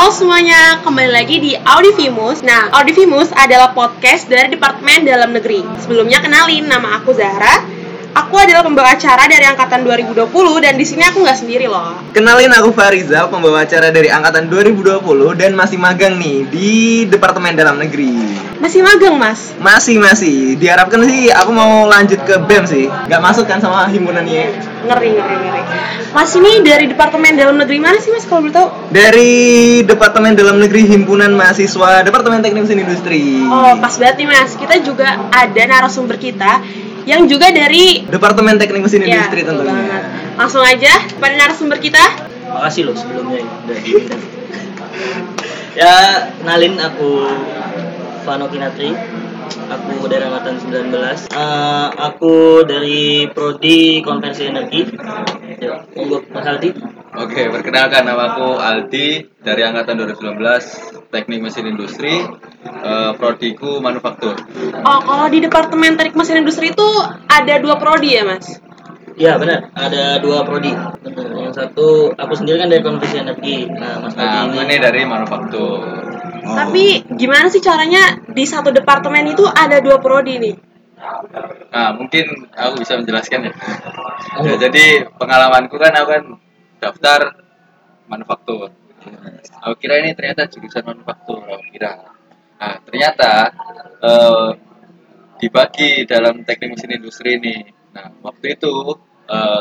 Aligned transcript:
Halo 0.00 0.16
semuanya, 0.16 0.80
kembali 0.80 1.12
lagi 1.12 1.36
di 1.44 1.52
Audivimus. 1.52 2.40
Nah, 2.40 2.72
Audivimus 2.72 3.36
adalah 3.36 3.76
podcast 3.76 4.32
dari 4.32 4.48
Departemen 4.48 5.04
Dalam 5.04 5.28
Negeri. 5.36 5.60
Sebelumnya 5.76 6.24
kenalin, 6.24 6.64
nama 6.72 6.96
aku 6.96 7.12
Zahra. 7.12 7.79
Aku 8.10 8.34
adalah 8.34 8.66
pembawa 8.66 8.98
acara 8.98 9.30
dari 9.30 9.46
angkatan 9.46 9.86
2020 9.86 10.34
dan 10.58 10.74
di 10.74 10.82
sini 10.82 11.06
aku 11.06 11.22
nggak 11.22 11.38
sendiri 11.46 11.70
loh. 11.70 11.94
Kenalin 12.10 12.50
aku 12.50 12.74
Fariza, 12.74 13.30
pembawa 13.30 13.62
acara 13.62 13.94
dari 13.94 14.10
angkatan 14.10 14.50
2020 14.50 14.98
dan 15.38 15.54
masih 15.54 15.78
magang 15.78 16.18
nih 16.18 16.42
di 16.50 16.70
Departemen 17.06 17.54
Dalam 17.54 17.78
Negeri. 17.78 18.10
Masih 18.58 18.82
magang, 18.82 19.14
Mas? 19.14 19.54
Masih 19.62 20.02
masih. 20.02 20.58
Diharapkan 20.58 21.06
sih 21.06 21.30
aku 21.30 21.54
mau 21.54 21.86
lanjut 21.86 22.18
ke 22.26 22.34
BEM 22.50 22.66
sih. 22.66 22.90
Gak 22.90 23.22
masuk 23.22 23.46
kan 23.46 23.62
sama 23.62 23.86
himpunannya. 23.86 24.58
Ngeri, 24.90 25.10
ngeri, 25.14 25.36
ngeri. 25.46 25.62
Mas 26.10 26.34
ini 26.34 26.66
dari 26.66 26.90
Departemen 26.90 27.38
Dalam 27.38 27.54
Negeri 27.62 27.78
mana 27.78 28.02
sih, 28.02 28.10
Mas 28.10 28.26
kalau 28.26 28.42
boleh 28.42 28.54
tahu? 28.58 28.68
Dari 28.90 29.32
Departemen 29.86 30.34
Dalam 30.34 30.58
Negeri 30.58 30.82
Himpunan 30.82 31.30
Mahasiswa 31.30 32.02
Departemen 32.02 32.42
Teknik 32.42 32.66
Mesin 32.66 32.82
Industri. 32.82 33.46
Oh, 33.46 33.78
pas 33.78 33.94
banget 33.94 34.18
nih, 34.18 34.26
Mas. 34.26 34.58
Kita 34.58 34.82
juga 34.82 35.30
ada 35.30 35.62
narasumber 35.70 36.18
kita 36.18 36.58
yang 37.04 37.24
juga 37.24 37.48
dari 37.48 38.04
Departemen 38.04 38.56
Teknik 38.56 38.84
Mesin 38.84 39.04
Ya, 39.04 39.24
Industri 39.24 39.40
tentunya. 39.42 39.72
banget. 39.72 40.02
Langsung 40.36 40.62
aja 40.62 40.92
pada 41.16 41.34
narasumber 41.36 41.78
kita. 41.78 42.00
Makasih 42.50 42.82
loh 42.88 42.96
sebelumnya 42.96 43.40
ya, 43.40 43.46
udah 43.46 43.78
diundang. 43.78 44.22
ya, 45.72 45.94
kenalin 46.38 46.74
aku 46.76 47.10
Vano 48.22 48.46
Kinatri. 48.48 48.90
Aku 49.50 50.06
dari 50.06 50.22
angkatan 50.22 50.54
19. 50.62 51.26
Eh, 51.34 51.88
aku 51.98 52.62
dari 52.62 53.26
prodi 53.34 53.98
konversi 53.98 54.46
energi. 54.46 54.86
Ya, 55.58 55.82
monggo 55.98 56.22
Mas 56.30 56.46
Aldi. 56.46 56.70
Oke, 57.18 57.50
perkenalkan 57.50 58.06
nama 58.06 58.34
aku 58.34 58.54
Aldi 58.54 59.26
dari 59.42 59.66
angkatan 59.66 59.98
2019 59.98 61.10
Teknik 61.10 61.42
Mesin 61.42 61.66
Industri, 61.66 62.22
eh, 62.62 63.12
prodiku 63.18 63.82
manufaktur. 63.82 64.38
Oh, 64.86 65.00
kalau 65.02 65.26
di 65.26 65.42
Departemen 65.42 65.98
Teknik 65.98 66.14
Mesin 66.14 66.46
Industri 66.46 66.70
itu 66.70 66.88
ada 67.26 67.58
dua 67.58 67.74
prodi 67.82 68.14
ya, 68.14 68.22
Mas? 68.22 68.62
Ya 69.18 69.36
benar, 69.36 69.68
ada 69.74 70.22
dua 70.22 70.46
prodi. 70.46 70.70
Benar. 71.02 71.26
Yang 71.34 71.54
satu 71.58 72.14
aku 72.14 72.32
sendiri 72.38 72.62
kan 72.62 72.70
dari 72.70 72.80
konversi 72.80 73.18
energi. 73.18 73.66
Nah, 73.66 73.98
Mas 74.00 74.14
Aldi 74.14 74.22
Nah, 74.22 74.46
ini 74.46 74.54
aku 74.54 74.64
ini 74.64 74.76
dari 74.78 75.02
manufaktur. 75.02 76.09
Oh. 76.40 76.56
Tapi 76.56 77.04
gimana 77.16 77.52
sih 77.52 77.60
caranya 77.60 78.16
di 78.28 78.44
satu 78.48 78.72
departemen 78.72 79.32
itu 79.32 79.44
ada 79.44 79.80
dua 79.84 80.00
prodi 80.00 80.40
nih? 80.40 80.54
Nah, 81.70 81.96
mungkin 81.96 82.52
aku 82.52 82.84
bisa 82.84 83.00
menjelaskan 83.00 83.48
ya. 83.48 83.52
Ya, 84.44 84.54
jadi 84.68 85.08
pengalamanku 85.16 85.80
kan 85.80 85.92
aku 85.96 86.08
kan 86.12 86.24
daftar 86.80 87.20
manufaktur. 88.08 88.68
Aku 89.64 89.74
kira 89.80 90.04
ini 90.04 90.12
ternyata 90.12 90.44
jurusan 90.44 90.84
manufaktur, 90.84 91.40
aku 91.40 91.64
kira. 91.72 91.96
Nah, 92.60 92.76
ternyata 92.84 93.48
eh, 94.04 94.50
dibagi 95.40 96.04
dalam 96.04 96.44
teknik 96.44 96.76
mesin 96.76 97.00
industri 97.00 97.40
ini. 97.40 97.64
Nah, 97.96 98.12
waktu 98.20 98.60
itu 98.60 98.72
eh, 99.24 99.60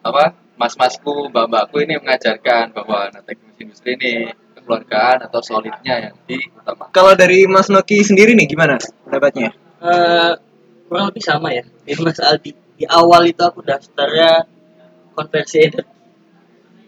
apa 0.00 0.34
mas-masku, 0.58 1.30
mbak-mbakku 1.30 1.78
ini 1.86 2.02
mengajarkan 2.02 2.74
bahwa 2.74 3.14
nah, 3.14 3.22
teknik 3.22 3.54
mesin 3.54 3.62
industri 3.70 3.90
ini 3.94 4.12
kekeluargaan 4.60 5.24
atau 5.26 5.40
solidnya 5.40 6.10
yang 6.10 6.14
diutamakan. 6.28 6.92
Kalau 6.92 7.12
dari 7.16 7.48
Mas 7.48 7.72
Noki 7.72 8.04
sendiri 8.04 8.36
nih 8.36 8.46
gimana 8.46 8.76
pendapatnya? 9.08 9.50
Eh, 9.80 10.32
kurang 10.90 11.06
lebih 11.08 11.22
sama 11.22 11.54
ya 11.54 11.62
di 11.62 11.94
Mas 12.02 12.18
Aldi 12.18 12.50
di 12.74 12.84
awal 12.90 13.30
itu 13.30 13.38
aku 13.46 13.62
daftarnya 13.62 14.42
konversi 15.14 15.62
energi 15.62 15.94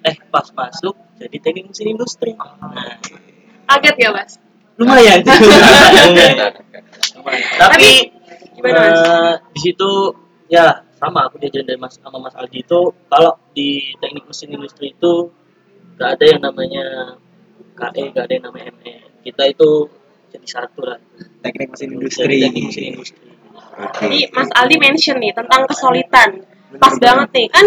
eh 0.02 0.16
pas 0.26 0.50
masuk 0.50 0.98
jadi 1.22 1.36
teknik 1.38 1.70
mesin 1.70 1.94
industri 1.94 2.34
nah 2.34 2.98
Kaget 3.70 3.94
gak, 3.94 4.12
Mas? 4.12 4.32
lumayan 4.74 5.22
lumayan 7.16 7.42
tapi 7.60 8.10
Gimana, 8.58 8.74
Mas? 8.82 8.98
eh, 8.98 9.34
di 9.54 9.60
situ 9.70 9.90
ya 10.50 10.82
sama 10.98 11.30
aku 11.30 11.38
diajarin 11.38 11.70
dari 11.70 11.78
Mas 11.78 11.94
sama 12.02 12.18
Mas 12.18 12.34
Aldi 12.34 12.66
itu 12.66 12.80
kalau 13.06 13.38
di 13.54 13.94
teknik 14.02 14.26
mesin 14.26 14.50
industri 14.50 14.90
itu 14.90 15.30
gak 15.94 16.18
ada 16.18 16.24
yang 16.26 16.40
namanya 16.42 17.14
KE 17.72 18.02
gak 18.12 18.24
ada 18.28 18.32
yang 18.32 18.44
namanya 18.48 18.70
ME 18.80 18.94
kita 19.22 19.44
itu 19.48 19.70
jadi 20.32 20.46
satu 20.48 20.80
lah. 20.82 20.98
Teknik 21.44 21.76
Mesin 21.76 21.88
Industri. 21.94 22.40
teknik 22.40 22.64
mesin 22.72 22.84
industri. 22.96 23.28
Jadi 24.00 24.18
Mas 24.32 24.50
Aldi 24.56 24.76
mention 24.80 25.16
nih 25.20 25.32
tentang 25.36 25.68
kesolidan. 25.68 26.30
Pas 26.80 26.94
banget 26.96 27.28
nih, 27.36 27.46
kan 27.52 27.66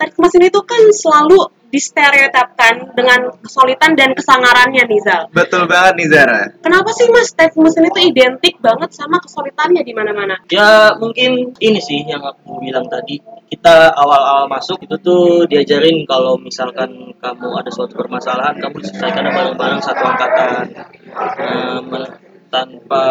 teknik 0.00 0.20
mesin 0.20 0.42
itu 0.48 0.60
kan 0.64 0.82
selalu 0.92 1.38
distereotipkan 1.74 2.94
dengan 2.94 3.34
kesolidan 3.42 3.98
dan 3.98 4.14
kesangarannya 4.14 4.86
nih, 4.86 5.00
Zal. 5.02 5.26
Betul 5.34 5.66
banget 5.66 5.98
nih 5.98 6.08
Zara. 6.14 6.40
Kenapa 6.62 6.94
sih 6.94 7.10
Mas 7.10 7.34
teknik 7.34 7.66
mesin 7.66 7.90
itu 7.90 8.00
identik 8.14 8.54
banget 8.62 8.94
sama 8.94 9.18
kesolidannya 9.18 9.82
di 9.82 9.90
mana-mana? 9.90 10.38
Ya 10.54 10.94
mungkin 10.94 11.58
ini 11.58 11.80
sih 11.82 12.06
yang 12.06 12.22
aku 12.22 12.62
bilang 12.62 12.86
tadi 12.86 13.18
kita 13.50 13.90
awal-awal 13.92 14.46
masuk 14.46 14.78
itu 14.86 14.94
tuh 15.02 15.50
diajarin 15.50 16.06
kalau 16.06 16.38
misalkan 16.38 17.10
kamu 17.18 17.48
ada 17.58 17.70
suatu 17.74 17.98
permasalahan 17.98 18.54
kamu 18.62 18.78
diselesaikan 18.82 19.26
bareng-bareng 19.34 19.82
satu 19.82 20.02
angkatan 20.06 20.70
Nah, 21.14 21.78
me- 21.82 22.14
tanpa 22.50 23.06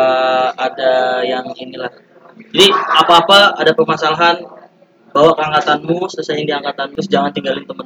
ada 0.55 1.19
yang 1.23 1.43
inilah 1.55 1.91
jadi 2.51 2.67
apa-apa 2.71 3.59
ada 3.59 3.71
permasalahan 3.75 4.39
bawa 5.13 5.31
ke 5.37 5.41
angkatanmu 5.45 5.97
selesaiin 6.09 6.49
di 6.49 6.53
angkatan 6.53 6.89
terus 6.97 7.05
jangan 7.05 7.29
tinggalin 7.29 7.61
temen 7.63 7.85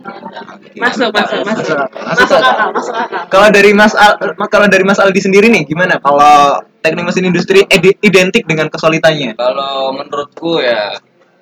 Masuk, 0.79 1.11
masuk, 1.11 1.41
masuk. 1.43 1.75
Masuk, 1.75 1.77
Masuk 2.07 2.39
akal, 2.39 2.69
masuk 2.71 2.95
akal. 2.95 3.21
Kalau 3.27 3.47
dari 3.51 3.71
Mas 3.75 3.93
Al, 3.93 4.15
kalau 4.47 4.67
dari 4.71 4.85
Mas 4.87 5.01
Aldi 5.01 5.19
sendiri 5.19 5.51
nih 5.51 5.67
gimana? 5.67 5.99
Kalau 5.99 6.63
teknik 6.79 7.03
mesin 7.03 7.27
industri 7.27 7.67
identik 7.99 8.47
dengan 8.47 8.71
kesulitannya? 8.71 9.35
Kalau 9.35 9.91
menurutku 9.91 10.63
ya 10.63 10.95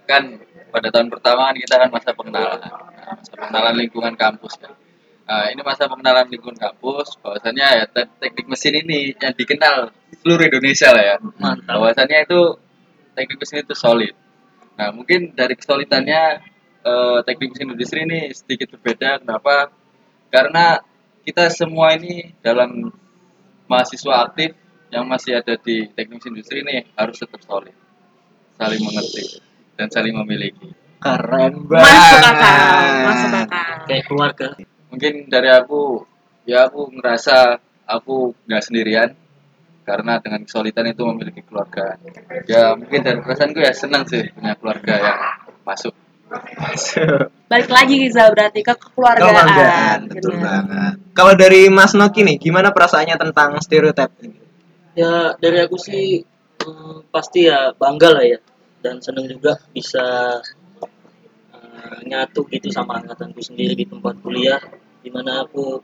kan 0.09 0.41
pada 0.73 0.89
tahun 0.89 1.07
pertama 1.13 1.53
kan 1.53 1.55
kita 1.55 1.75
kan 1.77 1.89
masa 1.93 2.09
pengenalan, 2.11 2.59
Nah, 3.05 3.13
masa 3.21 3.33
pengenalan 3.37 3.75
lingkungan 3.77 4.13
kampus 4.17 4.53
kan. 4.57 4.73
Nah, 5.25 5.45
ini 5.53 5.61
masa 5.61 5.85
pengenalan 5.85 6.25
lingkungan 6.29 6.57
kampus, 6.57 7.21
bahwasannya 7.21 7.67
ya 7.81 7.85
te- 7.85 8.09
teknik 8.17 8.45
mesin 8.49 8.73
ini 8.81 9.13
yang 9.13 9.33
dikenal 9.37 9.93
seluruh 10.21 10.45
Indonesia 10.49 10.89
lah 10.89 11.03
ya. 11.05 11.15
mantap 11.37 11.77
Bahwasannya 11.77 12.25
itu 12.25 12.39
teknik 13.13 13.37
mesin 13.41 13.61
itu 13.61 13.75
solid. 13.77 14.13
Nah, 14.75 14.89
mungkin 14.91 15.31
dari 15.31 15.55
kesulitannya 15.55 16.23
eh, 16.85 17.19
teknik 17.23 17.55
mesin 17.55 17.71
industri 17.71 17.99
ini 18.03 18.31
sedikit 18.35 18.75
berbeda. 18.77 19.23
Kenapa? 19.23 19.71
Karena 20.29 20.79
kita 21.25 21.49
semua 21.49 21.95
ini 21.95 22.35
dalam 22.43 22.91
mahasiswa 23.65 24.29
aktif 24.29 24.53
yang 24.93 25.09
masih 25.09 25.41
ada 25.41 25.57
di 25.57 25.89
teknik 25.95 26.21
mesin 26.21 26.37
industri 26.37 26.61
ini 26.61 26.85
harus 26.93 27.17
tetap 27.17 27.41
solid, 27.41 27.73
saling 28.59 28.81
mengerti 28.83 29.41
dan 29.79 29.87
saling 29.89 30.13
memiliki. 30.13 30.71
Keren 31.01 31.67
Masuk 31.69 32.23
akal, 32.23 32.85
masuk 33.03 33.31
akal. 33.45 33.73
kayak 33.85 34.03
keluarga 34.09 34.47
Mungkin 34.89 35.27
dari 35.27 35.51
aku, 35.51 36.07
ya 36.47 36.71
aku 36.71 36.87
ngerasa 36.87 37.59
aku 37.83 38.31
nggak 38.47 38.63
sendirian 38.63 39.09
karena 39.85 40.17
dengan 40.17 40.41
kesulitan 40.41 40.89
itu 40.89 41.05
memiliki 41.05 41.45
keluarga. 41.45 41.95
Ya 42.49 42.73
mungkin 42.73 43.05
dari 43.05 43.21
perasaanku 43.21 43.61
ya 43.61 43.71
senang 43.71 44.09
sih 44.09 44.25
punya 44.33 44.57
keluarga 44.57 44.93
yang 44.97 45.19
masuk. 45.61 45.93
Balik 47.45 47.69
lagi 47.69 48.09
Zal 48.09 48.33
berarti 48.33 48.65
ke 48.65 48.73
kekeluargaan. 48.73 49.29
Kebanggaan, 49.29 49.99
betul 50.09 50.35
banget. 50.41 50.93
Kalau 51.13 51.33
dari 51.37 51.69
Mas 51.69 51.93
Noki 51.93 52.25
nih, 52.25 52.41
gimana 52.41 52.73
perasaannya 52.73 53.15
tentang 53.21 53.61
stereotip 53.61 54.09
ini? 54.25 54.41
Ya 54.97 55.37
dari 55.37 55.61
aku 55.61 55.77
sih 55.77 56.25
hmm, 56.65 57.13
pasti 57.13 57.45
ya 57.45 57.71
bangga 57.77 58.09
lah 58.17 58.25
ya 58.25 58.39
dan 58.81 58.97
seneng 59.01 59.29
juga 59.29 59.61
bisa 59.69 60.39
eh, 61.53 61.97
nyatu 62.09 62.49
gitu 62.49 62.73
sama 62.73 63.01
angkatanku 63.01 63.41
sendiri 63.41 63.77
di 63.77 63.85
tempat 63.85 64.17
kuliah 64.25 64.61
di 65.05 65.13
mana 65.13 65.45
aku 65.45 65.83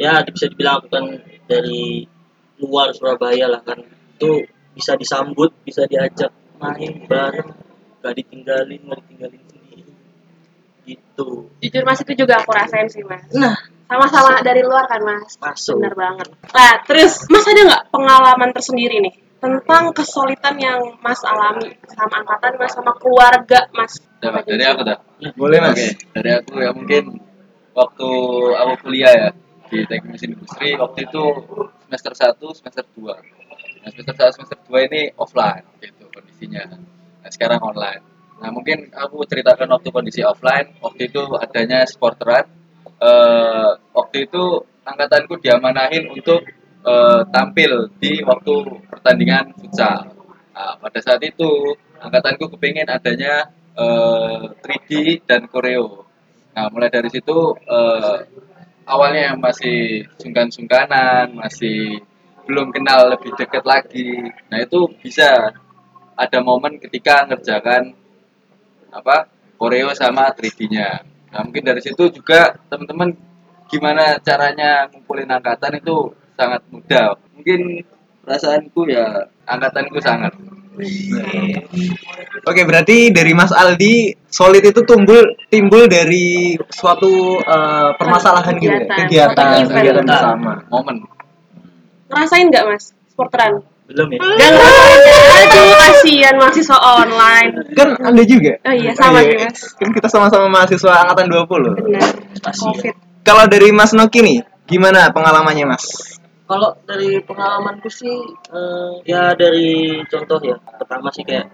ya 0.00 0.22
bisa 0.24 0.48
dibilang 0.48 0.80
aku 0.80 0.88
kan 0.88 1.04
dari 1.44 2.06
luar 2.62 2.94
Surabaya 2.94 3.50
lah 3.50 3.62
kan 3.62 3.82
itu 3.84 4.46
bisa 4.74 4.94
disambut 4.98 5.50
bisa 5.62 5.86
diajak 5.86 6.30
main 6.58 7.06
bareng 7.06 7.50
gak 8.02 8.14
ditinggalin 8.14 8.80
gak 8.84 9.00
ditinggalin 9.00 9.42
sendiri 9.48 9.92
gitu 10.84 11.50
Jujur 11.62 11.82
Mas 11.86 12.00
itu 12.02 12.12
juga 12.14 12.42
aku 12.42 12.50
rasain 12.52 12.86
sih 12.90 13.02
Mas. 13.06 13.26
nah 13.34 13.56
Sama-sama 13.84 14.40
dari 14.40 14.64
luar 14.64 14.88
kan 14.88 14.96
Mas. 15.04 15.36
Masuk. 15.36 15.76
Bener 15.76 15.92
banget. 15.92 16.32
Nah 16.32 16.72
terus 16.88 17.28
Mas 17.28 17.44
ada 17.44 17.62
nggak 17.68 17.84
pengalaman 17.92 18.50
tersendiri 18.56 18.96
nih 18.96 19.14
tentang 19.44 19.92
kesulitan 19.92 20.56
yang 20.56 20.80
Mas 21.04 21.20
alami 21.20 21.68
sama 21.92 22.24
angkatan 22.24 22.56
Mas 22.56 22.72
sama 22.72 22.96
keluarga 22.96 23.68
Mas? 23.76 24.00
Dari 24.24 24.64
aku 24.64 24.88
dah. 24.88 24.98
Boleh 25.36 25.60
Mas. 25.60 25.76
Oke, 25.76 25.88
dari 26.16 26.30
aku 26.32 26.52
ya 26.64 26.72
mungkin 26.72 27.20
waktu 27.76 28.08
aku 28.56 28.72
kuliah 28.88 29.12
ya 29.12 29.28
di 29.70 29.78
teknik 29.88 30.16
mesin 30.16 30.36
industri 30.36 30.76
waktu 30.76 31.08
itu 31.08 31.22
semester 31.88 32.12
1 32.12 32.58
semester 32.58 32.84
2 32.96 33.84
nah, 33.84 33.88
semester 33.92 34.14
1 34.16 34.36
semester 34.36 34.58
2 34.68 34.88
ini 34.88 35.02
offline 35.16 35.64
gitu 35.80 36.04
kondisinya. 36.14 36.62
Nah 37.22 37.30
sekarang 37.30 37.60
online. 37.60 38.02
Nah 38.40 38.50
mungkin 38.52 38.92
aku 38.92 39.24
ceritakan 39.24 39.68
waktu 39.72 39.88
kondisi 39.90 40.20
offline. 40.22 40.76
Waktu 40.78 41.10
itu 41.10 41.22
adanya 41.40 41.82
sporteran 41.88 42.46
eh, 43.00 43.70
waktu 43.92 44.16
itu 44.30 44.42
angkatanku 44.84 45.40
diamanahin 45.40 46.12
untuk 46.12 46.44
eh, 46.84 47.22
tampil 47.32 47.90
di 47.98 48.20
waktu 48.22 48.54
pertandingan 48.88 49.56
futsal. 49.58 50.12
Nah, 50.54 50.78
pada 50.78 51.00
saat 51.02 51.18
itu 51.26 51.74
angkatanku 51.98 52.46
kepingin 52.54 52.86
adanya 52.86 53.50
eh, 53.74 54.42
3D 54.60 55.24
dan 55.26 55.48
koreo. 55.50 56.06
Nah, 56.54 56.70
mulai 56.70 56.92
dari 56.92 57.10
situ 57.10 57.58
eh, 57.58 58.18
awalnya 58.84 59.32
yang 59.32 59.38
masih 59.40 60.08
sungkan-sungkanan, 60.20 61.36
masih 61.36 62.00
belum 62.44 62.72
kenal 62.72 63.08
lebih 63.12 63.32
dekat 63.36 63.64
lagi. 63.64 64.30
Nah, 64.52 64.58
itu 64.60 64.88
bisa 65.00 65.52
ada 66.14 66.38
momen 66.44 66.78
ketika 66.78 67.26
ngerjakan 67.26 67.96
apa 68.94 69.26
koreo 69.58 69.90
sama 69.96 70.30
3D-nya. 70.30 71.02
Nah, 71.34 71.40
mungkin 71.42 71.64
dari 71.66 71.82
situ 71.82 72.12
juga 72.14 72.54
teman-teman 72.70 73.10
gimana 73.66 74.20
caranya 74.22 74.86
ngumpulin 74.92 75.26
angkatan 75.26 75.80
itu 75.80 76.14
sangat 76.38 76.62
mudah. 76.70 77.18
Mungkin 77.34 77.82
perasaanku 78.22 78.86
ya 78.86 79.26
angkatanku 79.48 79.98
sangat. 79.98 80.32
Oke, 82.44 82.60
berarti 82.66 83.14
dari 83.14 83.32
Mas 83.32 83.54
Aldi 83.54 84.14
solid 84.26 84.62
itu 84.66 84.82
tumbuh 84.82 85.22
timbul 85.46 85.86
dari 85.86 86.58
suatu 86.68 87.38
eh, 87.38 87.90
permasalahan 87.94 88.54
gitu 88.58 88.74
ya? 88.74 88.82
Kegiatan. 89.06 89.34
kegiatan, 89.34 89.70
kegiatan 89.70 90.04
bersama. 90.04 90.52
Momen. 90.68 90.96
Ngerasain 92.10 92.46
nggak 92.50 92.64
mas 92.68 92.84
sporteran? 93.10 93.62
belum 93.84 94.16
ya 94.16 94.18
Gak 94.18 94.48
ngerasain? 94.48 94.98
Aduh 95.44 95.76
kasihan 95.76 96.34
mahasiswa 96.40 96.78
online 96.80 97.50
Kan 97.76 97.88
Anda 98.00 98.22
juga? 98.24 98.56
Oh 98.64 98.72
iya, 98.72 98.90
sama 98.96 99.20
Iya, 99.20 99.28
sih, 99.28 99.36
Mas. 99.44 99.58
Kan 99.76 99.88
kita 99.92 100.08
sama-sama 100.08 100.46
mahasiswa 100.48 101.04
angkatan 101.04 101.28
20. 101.28 101.84
Benar 101.84 102.00
ya. 102.00 102.92
Kalau 103.24 103.44
dari 103.44 103.68
Mas 103.76 103.92
Noki 103.92 104.24
nih, 104.24 104.38
gimana 104.64 105.12
pengalamannya 105.12 105.68
Mas? 105.68 105.84
Kalau 106.44 106.76
dari 106.84 107.24
pengalamanku 107.24 107.88
sih 107.88 108.12
eh, 108.52 108.92
ya 109.08 109.32
dari 109.32 110.00
contoh 110.04 110.36
ya 110.44 110.60
pertama 110.60 111.08
sih 111.08 111.24
kayak 111.24 111.48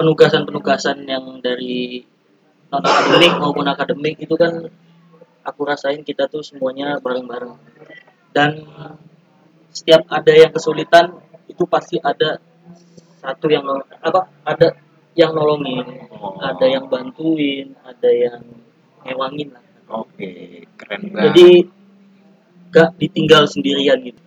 penugasan-penugasan 0.00 1.04
yang 1.04 1.44
dari 1.44 2.00
non 2.72 2.80
akademik 2.80 3.36
maupun 3.36 3.66
akademik 3.68 4.16
itu 4.16 4.32
kan 4.40 4.64
aku 5.44 5.60
rasain 5.68 6.00
kita 6.00 6.24
tuh 6.30 6.40
semuanya 6.40 6.96
bareng-bareng. 7.04 7.52
Dan 8.32 8.64
setiap 9.74 10.08
ada 10.08 10.32
yang 10.32 10.54
kesulitan 10.54 11.20
itu 11.50 11.66
pasti 11.68 12.00
ada 12.00 12.40
satu 13.20 13.46
yang 13.52 13.66
apa 14.00 14.30
ada 14.48 14.72
yang 15.12 15.36
nolongin. 15.36 15.84
Ada 16.40 16.66
yang 16.80 16.88
bantuin 16.88 17.76
ada 17.84 18.08
yang 18.08 18.40
ngewangin 19.04 19.52
lah. 19.52 19.64
Oke, 19.90 20.64
keren 20.78 21.10
banget. 21.10 21.34
jadi 21.34 21.48
gak 22.70 22.90
ditinggal 23.02 23.50
sendirian 23.50 23.98
gitu 24.06 24.19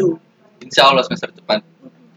itu 0.00 0.16
Insya 0.60 0.92
Allah 0.92 1.04
semester 1.04 1.32
depan. 1.32 1.60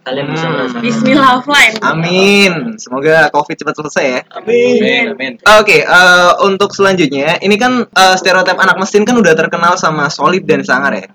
kalian 0.03 0.35
bisa 0.35 0.47
Hmm. 0.51 0.83
Bismillah 0.83 1.39
offline 1.39 1.79
Amin. 1.79 2.75
Semoga 2.75 3.31
Covid 3.31 3.55
cepat 3.55 3.71
selesai 3.79 4.05
ya. 4.05 4.21
Amin, 4.35 5.15
amin. 5.15 5.33
Oke, 5.63 5.79
eh, 5.79 6.31
untuk 6.43 6.75
selanjutnya, 6.75 7.39
ini 7.39 7.55
kan 7.55 7.87
eh, 7.87 8.15
stereotip 8.19 8.59
anak 8.59 8.75
mesin 8.75 9.07
kan 9.07 9.15
udah 9.15 9.31
terkenal 9.31 9.79
sama 9.79 10.11
solid 10.11 10.43
dan 10.43 10.59
sangar 10.67 10.91
ya. 10.91 11.07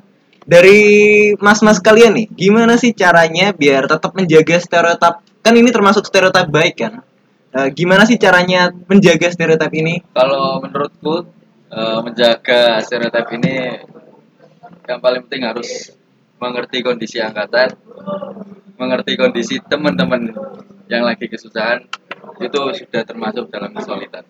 Dari 0.49 0.81
mas-mas 1.37 1.77
kalian 1.85 2.17
nih, 2.17 2.27
gimana 2.33 2.81
sih 2.81 2.97
caranya 2.97 3.53
biar 3.53 3.85
tetap 3.85 4.17
menjaga 4.17 4.57
stereotip? 4.57 5.21
Kan 5.45 5.53
ini 5.61 5.69
termasuk 5.69 6.09
stereotip 6.09 6.49
baik 6.49 6.81
kan? 6.81 7.05
Eh, 7.53 7.69
gimana 7.77 8.09
sih 8.09 8.17
caranya 8.17 8.73
menjaga 8.89 9.29
stereotip 9.29 9.69
ini? 9.77 10.01
Kalau 10.17 10.65
menurutku 10.65 11.29
eh, 11.69 11.99
menjaga 12.01 12.81
stereotip 12.81 13.29
ini 13.37 13.85
yang 14.89 15.01
paling 15.05 15.29
penting 15.29 15.45
harus 15.45 15.93
mengerti 16.39 16.79
kondisi 16.81 17.19
angkatan, 17.19 17.75
mengerti 18.79 19.13
kondisi 19.19 19.59
teman-teman 19.63 20.33
yang 20.89 21.05
lagi 21.05 21.27
kesusahan 21.29 21.85
itu 22.39 22.61
sudah 22.79 23.03
termasuk 23.05 23.51
dalam 23.51 23.75
kesulitan. 23.75 24.25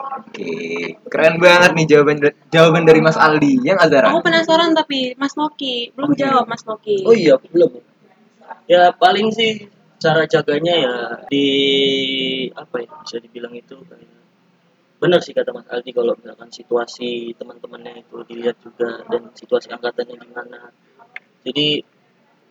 Oke, 0.00 0.96
keren 1.10 1.36
banget 1.42 1.76
nih 1.76 1.86
jawaban 1.90 2.18
jawaban 2.48 2.88
dari 2.88 3.02
Mas 3.02 3.18
Aldi. 3.18 3.60
Yang 3.66 3.78
Azara. 3.84 4.14
Aku 4.14 4.22
penasaran 4.24 4.72
tapi 4.72 5.12
Mas 5.18 5.34
Noki 5.36 5.92
Belum 5.92 6.16
jawab 6.16 6.46
Mas 6.48 6.64
Noki 6.64 7.04
oh 7.04 7.12
iya 7.12 7.36
belum 7.36 7.82
ya 8.70 8.94
paling 8.94 9.34
sih 9.34 9.66
cara 9.98 10.24
jaganya 10.30 10.74
ya 10.78 10.94
di 11.26 11.46
apa 12.54 12.86
ya 12.86 12.90
bisa 13.02 13.18
dibilang 13.18 13.52
itu 13.58 13.76
kayak 13.82 14.19
benar 15.00 15.20
sih 15.24 15.32
kata 15.32 15.50
Mas 15.56 15.66
Aldi 15.72 15.90
kalau 15.96 16.12
misalkan 16.20 16.52
situasi 16.52 17.32
teman-temannya 17.40 18.04
itu 18.04 18.20
dilihat 18.28 18.60
juga 18.60 19.00
dan 19.08 19.32
situasi 19.32 19.72
angkatannya 19.72 20.20
gimana. 20.20 20.70
Jadi 21.40 21.80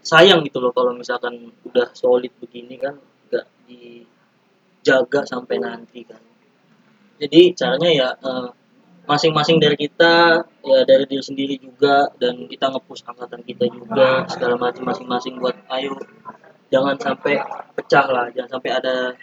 sayang 0.02 0.42
gitu 0.42 0.58
loh 0.58 0.74
kalau 0.74 0.98
misalkan 0.98 1.54
udah 1.62 1.94
solid 1.94 2.34
begini 2.42 2.82
kan 2.82 2.98
nggak 3.30 3.46
dijaga 3.70 5.22
sampai 5.30 5.62
nanti 5.62 6.02
kan. 6.10 6.22
Jadi 7.22 7.54
caranya 7.54 7.90
ya 7.94 8.10
eh, 8.18 8.50
masing-masing 9.10 9.58
dari 9.58 9.74
kita 9.74 10.46
ya 10.62 10.80
dari 10.86 11.06
diri 11.10 11.24
sendiri 11.26 11.56
juga 11.58 12.14
dan 12.22 12.46
kita 12.46 12.70
ngepush 12.70 13.02
angkatan 13.10 13.42
kita 13.42 13.66
juga 13.70 14.26
segala 14.30 14.54
macam 14.58 14.86
masing-masing 14.86 15.42
buat 15.42 15.58
ayo 15.74 15.98
jangan 16.70 16.94
sampai 17.02 17.42
pecah 17.74 18.06
lah 18.06 18.30
jangan 18.30 18.62
sampai 18.62 18.70
ada 18.70 19.18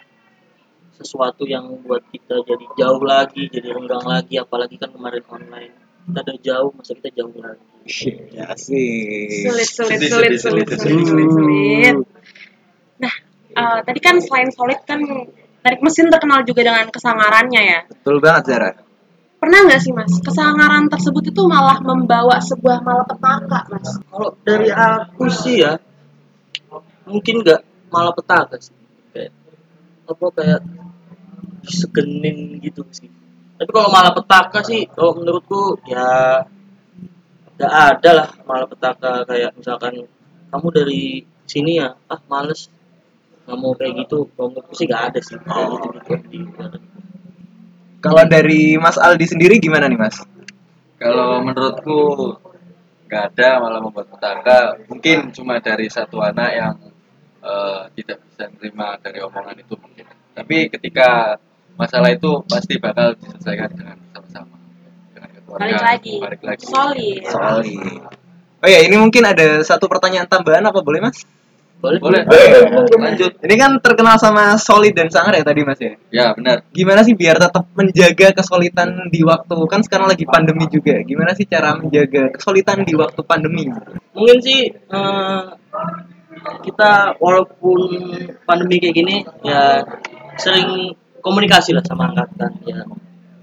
sesuatu 0.97 1.45
yang 1.45 1.69
buat 1.85 2.01
kita 2.09 2.41
jadi 2.41 2.65
jauh 2.73 3.01
lagi 3.05 3.45
jadi 3.53 3.69
renggang 3.71 4.05
lagi 4.05 4.41
apalagi 4.41 4.81
kan 4.81 4.89
kemarin 4.89 5.23
online 5.29 5.73
kita 6.07 6.19
udah 6.23 6.37
jauh 6.41 6.71
masa 6.73 6.91
kita 6.97 7.09
jauh 7.13 7.35
lagi 7.37 7.77
Ya 8.35 8.51
sih. 8.59 9.47
Sulit, 9.47 9.63
sulit, 9.63 9.99
sulit, 10.11 10.35
sulit, 10.43 10.67
sulit, 10.67 11.07
sulit, 11.07 11.29
sulit. 11.31 11.95
Nah, 12.99 13.13
eh, 13.55 13.79
tadi 13.87 13.99
kan 14.03 14.19
selain 14.19 14.51
solid 14.51 14.83
kan 14.83 14.99
Tarik 15.63 15.79
Mesin 15.83 16.11
terkenal 16.11 16.43
juga 16.43 16.67
dengan 16.67 16.87
kesangarannya 16.91 17.61
ya. 17.63 17.79
Betul 17.87 18.19
banget 18.19 18.43
Zara. 18.51 18.71
Pernah 19.37 19.59
nggak 19.69 19.79
sih 19.79 19.93
mas, 19.93 20.11
kesangaran 20.19 20.89
tersebut 20.91 21.31
itu 21.31 21.41
malah 21.47 21.77
membawa 21.79 22.41
sebuah 22.41 22.81
malapetaka 22.81 23.69
mas? 23.69 24.01
kalau 24.09 24.33
dari 24.41 24.73
aku 24.73 25.29
sih 25.29 25.61
ya 25.61 25.77
mungkin 27.05 27.45
nggak 27.45 27.61
malah 27.93 28.17
petaka 28.17 28.57
sih 28.57 28.73
kayak 29.13 29.29
apa 30.09 30.25
kayak 30.33 30.61
segenin 31.65 32.61
gitu 32.61 32.85
sih 32.93 33.09
tapi 33.57 33.69
kalau 33.73 33.89
malah 33.89 34.13
petaka 34.13 34.61
sih 34.61 34.85
kalau 34.93 35.17
menurutku 35.17 35.81
ya 35.89 36.45
nggak 37.57 37.73
ada 37.73 38.11
lah 38.13 38.29
malah 38.45 38.69
petaka 38.69 39.25
kayak 39.25 39.57
misalkan 39.57 40.05
kamu 40.53 40.67
dari 40.69 41.25
sini 41.49 41.81
ya 41.81 41.97
ah 42.05 42.21
males 42.29 42.69
nggak 43.47 43.57
mau 43.57 43.73
kayak 43.73 44.05
gitu 44.05 44.29
kalau 44.35 44.53
menurutku 44.53 44.73
sih 44.77 44.85
nggak 44.85 45.03
ada 45.09 45.19
sih 45.23 45.37
kayak 45.41 45.67
gitu 45.73 45.87
gitu 45.97 46.13
di 46.29 46.39
Kalau 47.97 48.23
dari 48.29 48.77
Mas 48.77 49.01
Aldi 49.01 49.25
sendiri 49.25 49.57
gimana 49.57 49.89
nih 49.89 49.97
Mas? 49.97 50.21
Kalau 51.01 51.41
menurutku 51.41 52.37
nggak 53.09 53.23
ada 53.33 53.57
malah 53.57 53.81
membuat 53.81 54.05
petaka. 54.11 54.77
Mungkin 54.85 55.33
cuma 55.33 55.57
dari 55.57 55.89
satu 55.89 56.21
anak 56.21 56.51
yang 56.53 56.75
eh, 57.41 57.81
tidak 57.97 58.21
bisa 58.29 58.53
menerima 58.53 58.87
dari 59.01 59.19
omongan 59.23 59.57
itu 59.57 59.73
mungkin. 59.79 60.05
Tapi 60.37 60.69
ketika 60.69 61.41
masalah 61.73 62.13
itu 62.13 62.45
pasti 62.45 62.77
bakal 62.77 63.17
diselesaikan 63.17 63.69
dengan 63.73 63.97
bersama-sama. 64.13 64.55
Dengan 65.17 65.29
keluarga. 65.41 65.61
Balik 65.65 65.81
lagi, 65.81 66.15
Balik 66.21 66.41
lagi. 66.45 66.63
solid. 66.69 67.21
Solid. 67.25 68.01
Oh 68.57 68.69
ya, 68.69 68.79
ini 68.85 68.95
mungkin 69.01 69.25
ada 69.25 69.61
satu 69.65 69.89
pertanyaan 69.89 70.29
tambahan 70.29 70.65
apa 70.65 70.81
boleh 70.85 71.01
Mas? 71.01 71.25
boleh 71.77 72.01
Boleh. 72.01 72.21
Boleh. 72.25 72.89
Lanjut. 72.89 73.37
Ini 73.37 73.53
kan 73.53 73.71
terkenal 73.77 74.17
sama 74.17 74.57
solid 74.57 74.97
dan 74.97 75.13
sangar 75.13 75.37
ya 75.37 75.45
tadi 75.45 75.61
Mas 75.61 75.77
ya. 75.77 75.93
Ya 76.09 76.25
benar. 76.33 76.65
Gimana 76.73 77.05
sih 77.05 77.13
biar 77.13 77.37
tetap 77.37 77.69
menjaga 77.77 78.33
kesolidan 78.33 79.13
di 79.13 79.21
waktu 79.21 79.53
kan 79.69 79.85
sekarang 79.85 80.09
lagi 80.09 80.25
pandemi 80.25 80.65
juga. 80.73 80.97
Gimana 81.05 81.37
sih 81.37 81.45
cara 81.45 81.77
menjaga 81.77 82.33
kesolidan 82.33 82.81
di 82.81 82.97
waktu 82.97 83.21
pandemi? 83.21 83.69
mungkin 84.17 84.41
sih 84.41 84.73
eh, 84.73 85.41
kita 86.65 87.21
walaupun 87.21 87.79
pandemi 88.49 88.81
kayak 88.81 88.95
gini 88.97 89.15
ya 89.45 89.85
sering 90.37 90.93
komunikasi 91.21 91.75
lah 91.75 91.83
sama 91.85 92.09
angkatan 92.13 92.51
ya. 92.65 92.81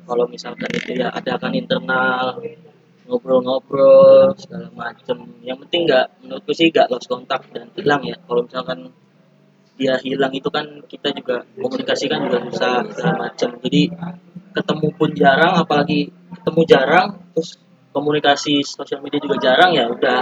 Kalau 0.04 0.24
misalkan 0.28 0.68
itu 0.72 1.00
ya 1.00 1.08
adakan 1.10 1.52
internal 1.56 2.36
ngobrol-ngobrol 3.08 4.32
segala 4.36 4.68
macem. 4.72 5.40
Yang 5.44 5.68
penting 5.68 5.80
nggak 5.88 6.06
menurutku 6.24 6.52
sih 6.56 6.68
nggak 6.72 6.88
lost 6.92 7.08
kontak 7.08 7.44
dan 7.52 7.68
hilang 7.76 8.04
ya. 8.04 8.16
Kalau 8.24 8.44
misalkan 8.44 8.92
dia 9.74 9.98
hilang 9.98 10.30
itu 10.30 10.48
kan 10.54 10.86
kita 10.86 11.10
juga 11.10 11.42
komunikasi 11.58 12.06
kan 12.06 12.24
juga 12.28 12.38
susah 12.46 12.74
segala 12.94 13.14
macem. 13.28 13.50
Jadi 13.58 13.82
ketemu 14.54 14.88
pun 14.94 15.10
jarang 15.12 15.54
apalagi 15.58 16.14
ketemu 16.40 16.62
jarang 16.68 17.08
terus 17.34 17.58
komunikasi 17.94 18.62
sosial 18.66 19.02
media 19.02 19.22
juga 19.22 19.36
jarang 19.38 19.70
ya 19.74 19.86
udah. 19.90 20.20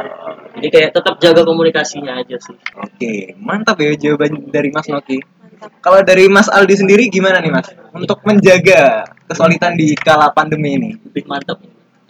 Jadi 0.56 0.68
kayak 0.68 0.90
tetap 0.92 1.16
jaga 1.20 1.42
komunikasinya 1.44 2.20
aja 2.20 2.36
sih. 2.36 2.56
Oke, 2.76 3.36
mantap 3.40 3.80
ya 3.80 3.96
jawaban 3.96 4.52
dari 4.52 4.68
Mas 4.72 4.88
Noki. 4.88 5.41
Kalau 5.82 6.00
dari 6.02 6.26
Mas 6.26 6.50
Aldi 6.50 6.74
sendiri 6.82 7.06
gimana 7.12 7.38
nih 7.38 7.52
Mas? 7.52 7.68
Untuk 7.94 8.18
menjaga 8.26 9.06
kesolidan 9.30 9.78
di 9.78 9.94
kala 9.98 10.32
pandemi 10.34 10.76
ini. 10.78 10.90
lebih 11.08 11.24
mantap 11.28 11.60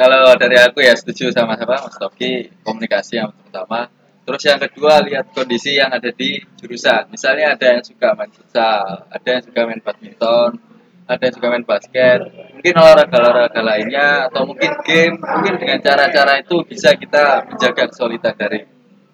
kalau 0.03 0.35
dari 0.35 0.59
aku 0.59 0.83
ya 0.83 0.99
setuju 0.99 1.31
sama 1.31 1.55
sama 1.55 1.79
Mas 1.79 1.95
Toki 1.95 2.51
komunikasi 2.67 3.23
yang 3.23 3.31
pertama. 3.31 3.87
Terus 4.27 4.43
yang 4.47 4.59
kedua 4.59 4.99
lihat 4.99 5.31
kondisi 5.31 5.79
yang 5.79 5.95
ada 5.95 6.11
di 6.11 6.43
jurusan. 6.59 7.07
Misalnya 7.07 7.55
ada 7.55 7.79
yang 7.79 7.83
suka 7.87 8.11
main 8.19 8.31
futsal 8.35 9.07
ada 9.07 9.29
yang 9.29 9.43
suka 9.47 9.61
main 9.63 9.79
badminton 9.79 10.59
ada 11.07 11.23
yang 11.23 11.35
suka 11.39 11.47
main 11.55 11.67
basket. 11.67 12.19
Mungkin 12.59 12.75
olahraga-olahraga 12.79 13.63
lainnya 13.63 14.27
atau 14.27 14.43
mungkin 14.43 14.75
game. 14.83 15.23
Mungkin 15.23 15.55
dengan 15.63 15.79
cara-cara 15.79 16.41
itu 16.43 16.57
bisa 16.67 16.99
kita 16.99 17.47
menjaga 17.47 17.87
kesulitan 17.87 18.35
dari 18.35 18.67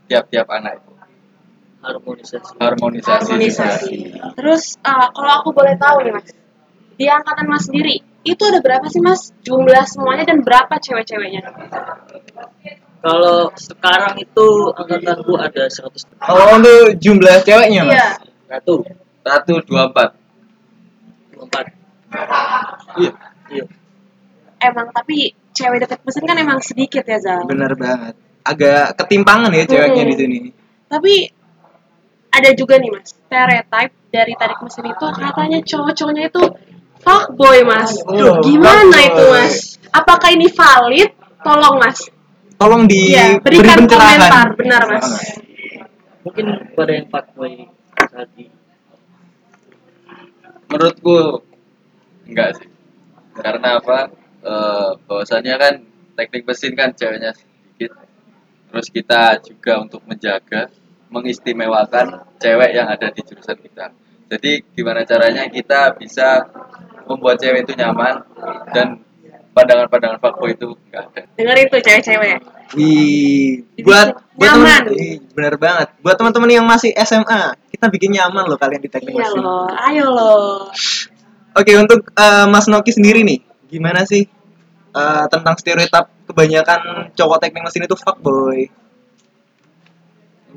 tiap-tiap 0.09 0.49
anak 0.49 0.81
itu 0.81 0.91
harmonisasi 1.79 2.59
harmonisasi, 2.59 3.11
harmonisasi. 3.31 3.95
Terus 4.35 4.63
uh, 4.81 5.09
kalau 5.11 5.33
aku 5.39 5.51
boleh 5.53 5.79
tahu 5.79 6.03
nih 6.03 6.13
mas, 6.13 6.29
di 6.95 7.07
angkatan 7.07 7.47
mas 7.47 7.65
sendiri 7.65 7.97
itu 8.23 8.43
ada 8.43 8.59
berapa 8.59 8.87
sih 8.87 8.99
mas 8.99 9.31
jumlah 9.41 9.85
semuanya 9.85 10.27
dan 10.27 10.43
berapa 10.43 10.75
cewek-ceweknya? 10.77 11.43
kalau 12.99 13.47
sekarang 13.55 14.19
itu 14.19 14.47
angkatanku 14.75 15.39
ada 15.39 15.71
100 15.71 16.19
Oh, 16.27 16.59
untuk 16.59 16.99
jumlah 16.99 17.47
ceweknya, 17.47 17.87
Mas? 17.87 17.95
Iya. 17.95 18.09
satu 18.51 18.83
satu 19.23 19.53
dua 19.63 19.87
empat 19.87 20.19
empat 21.39 21.65
iya 22.99 23.13
iya 23.49 23.65
Emang 24.59 24.91
tapi 24.91 25.31
cewek 25.55 25.79
dekat 25.79 26.03
mesin 26.03 26.27
kan 26.27 26.35
emang 26.35 26.59
sedikit 26.59 27.07
ya 27.07 27.23
Zal. 27.23 27.47
Bener 27.47 27.71
banget. 27.79 28.19
Agak 28.43 28.99
ketimpangan 28.99 29.55
ya 29.55 29.63
ceweknya 29.63 30.03
Hmm. 30.03 30.11
di 30.11 30.17
sini. 30.19 30.39
Tapi 30.91 31.15
ada 32.29 32.51
juga 32.55 32.77
nih 32.77 32.91
mas 32.93 33.13
stereotype 33.13 33.95
dari 34.09 34.33
tarik 34.37 34.59
mesin 34.65 34.85
itu 34.89 35.07
katanya 35.13 35.59
cowok-cowoknya 35.65 36.25
itu 36.29 36.43
fuckboy 37.01 37.59
mas. 37.65 37.91
Oh, 38.05 38.41
Gimana 38.45 38.89
fuckboy. 38.93 39.09
itu 39.09 39.25
mas? 39.33 39.55
Apakah 39.95 40.29
ini 40.35 40.47
valid? 40.53 41.11
Tolong 41.41 41.77
mas. 41.81 41.99
Tolong 42.59 42.83
di 42.91 43.15
beri 43.15 43.63
berikan 43.63 43.87
komentar, 43.87 44.47
benar 44.59 44.83
mas. 44.91 45.09
mungkin 46.27 46.47
pada 46.77 46.93
yang 46.93 47.09
fuckboy 47.09 47.65
tadi 47.97 48.53
menurutku 50.69 51.41
enggak 52.29 52.61
sih 52.61 52.69
karena 53.39 53.81
apa 53.81 54.13
Eh 54.39 54.91
bahwasannya 55.11 55.55
kan 55.59 55.75
teknik 56.15 56.47
mesin 56.47 56.79
kan 56.79 56.95
ceweknya 56.95 57.35
sedikit 57.35 57.91
terus 58.71 58.87
kita 58.87 59.43
juga 59.43 59.83
untuk 59.83 59.99
menjaga 60.07 60.71
mengistimewakan 61.09 62.25
cewek 62.41 62.71
yang 62.77 62.89
ada 62.89 63.09
di 63.13 63.21
jurusan 63.25 63.59
kita 63.59 63.93
jadi 64.29 64.61
gimana 64.77 65.03
caranya 65.09 65.49
kita 65.49 65.97
bisa 65.97 66.45
membuat 67.09 67.41
cewek 67.41 67.65
itu 67.65 67.73
nyaman 67.81 68.21
dan 68.77 69.01
pandangan-pandangan 69.59 70.19
fuckboy 70.23 70.55
itu 70.55 70.71
enggak 70.89 71.03
ada 71.11 71.23
Dengerin 71.35 71.67
tuh 71.67 71.81
cewek-cewek. 71.83 72.37
Wih, 72.77 73.65
buat 73.81 74.13
buat 74.37 74.45
nyaman. 74.55 74.93
teman 74.93 75.01
Ih, 75.01 75.17
bener 75.33 75.55
banget. 75.57 75.89
Buat 76.05 76.21
teman-teman 76.21 76.51
yang 76.53 76.67
masih 76.69 76.93
SMA, 77.01 77.57
kita 77.73 77.89
bikin 77.89 78.13
nyaman 78.13 78.45
loh 78.45 78.61
kalian 78.61 78.85
di 78.85 78.93
teknik 78.93 79.17
Iya 79.17 79.33
mesin. 79.33 79.41
loh, 79.41 79.67
ayo 79.73 80.07
loh. 80.13 80.69
Oke, 81.57 81.73
untuk 81.81 82.13
eh, 82.13 82.47
Mas 82.47 82.69
Noki 82.69 82.93
sendiri 82.93 83.25
nih, 83.25 83.41
gimana 83.73 84.05
sih 84.05 84.29
eh, 84.93 85.25
tentang 85.33 85.57
stereotip 85.57 86.13
kebanyakan 86.29 87.11
cowok 87.17 87.41
teknik 87.41 87.65
mesin 87.65 87.89
itu 87.89 87.97
fuckboy? 87.97 88.69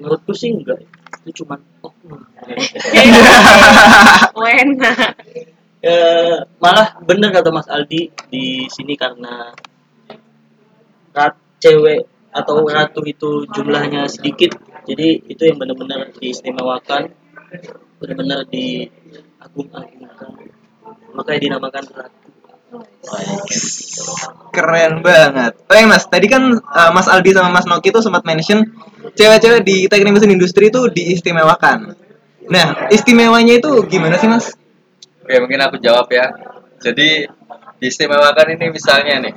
Menurutku 0.02 0.34
sih 0.34 0.50
enggak. 0.50 0.82
Itu 1.22 1.46
cuman 1.46 1.62
oh 1.86 1.94
Wena. 4.42 4.94
Eh, 5.82 6.38
malah 6.62 6.98
bener 7.06 7.30
kata 7.30 7.54
Mas 7.54 7.70
Aldi 7.70 8.10
di 8.30 8.66
sini 8.70 8.98
karena 8.98 9.54
rat 11.14 11.38
cewek 11.62 12.10
atau 12.34 12.66
ratu 12.66 13.02
itu 13.06 13.46
jumlahnya 13.50 14.08
sedikit 14.08 14.56
jadi 14.86 15.22
itu 15.30 15.42
yang 15.46 15.62
benar-benar 15.62 16.10
diistimewakan 16.18 17.14
benar-benar 18.02 18.50
diagung-agungkan. 18.50 20.30
Makanya 21.14 21.40
dinamakan 21.40 21.86
ratu 21.94 22.30
Keren 24.52 25.04
banget. 25.04 25.54
Oke 25.68 25.84
Mas, 25.88 26.08
tadi 26.08 26.28
kan 26.32 26.56
eh, 26.56 26.92
Mas 26.96 27.08
Aldi 27.12 27.36
sama 27.36 27.52
Mas 27.52 27.68
Noki 27.68 27.92
tuh 27.92 28.04
sempat 28.04 28.24
mention 28.24 28.64
cewek-cewek 29.16 29.62
di 29.64 29.88
teknik 29.92 30.16
mesin 30.16 30.32
industri 30.32 30.72
itu 30.72 30.88
diistimewakan. 30.88 31.96
Nah, 32.48 32.88
istimewanya 32.92 33.60
itu 33.60 33.72
gimana 33.88 34.16
sih 34.20 34.28
Mas? 34.28 34.56
Oke, 35.24 35.36
mungkin 35.40 35.60
aku 35.64 35.80
jawab 35.80 36.08
ya. 36.12 36.32
Jadi 36.82 37.28
diistimewakan 37.80 38.56
ini 38.56 38.66
misalnya 38.72 39.16
nih, 39.24 39.36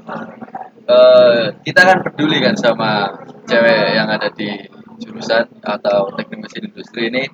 eh, 0.87 1.45
kita 1.62 1.81
kan 1.83 1.99
peduli 2.07 2.38
kan 2.38 2.55
sama 2.55 3.12
cewek 3.47 3.99
yang 3.99 4.09
ada 4.09 4.31
di 4.31 4.50
jurusan 5.03 5.47
atau 5.62 6.14
teknik 6.14 6.47
mesin 6.47 6.71
industri 6.71 7.11
ini. 7.11 7.25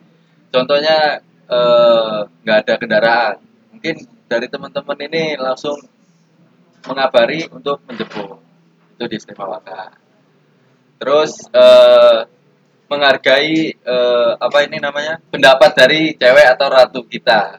Contohnya 0.49 1.21
eh, 1.51 2.19
nggak 2.45 2.59
ada 2.67 2.75
kendaraan, 2.81 3.35
mungkin 3.75 4.07
dari 4.31 4.47
teman-teman 4.47 4.99
ini 5.11 5.35
langsung 5.35 5.75
mengabari 6.87 7.49
untuk 7.53 7.83
menjemput, 7.85 8.41
itu 8.97 9.05
diistimewakan. 9.09 9.97
Terus 11.01 11.33
eh, 11.53 12.21
menghargai 12.91 13.73
eh, 13.73 14.33
apa 14.37 14.59
ini 14.67 14.83
namanya 14.83 15.23
pendapat 15.31 15.71
dari 15.73 16.13
cewek 16.19 16.47
atau 16.59 16.67
ratu 16.69 17.01
kita 17.07 17.57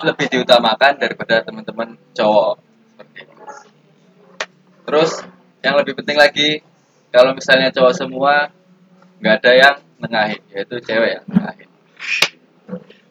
lebih 0.00 0.26
diutamakan 0.32 0.96
daripada 0.96 1.44
teman-teman 1.44 1.94
cowok. 2.16 2.56
Terus 4.88 5.22
yang 5.60 5.76
lebih 5.76 5.94
penting 6.00 6.18
lagi 6.18 6.64
kalau 7.12 7.36
misalnya 7.36 7.68
cowok 7.70 7.94
semua 7.94 8.48
nggak 9.20 9.34
ada 9.44 9.52
yang 9.52 9.76
nengahin 10.00 10.42
yaitu 10.50 10.80
cewek 10.80 11.20
yang 11.20 11.24
nengahin. 11.28 11.70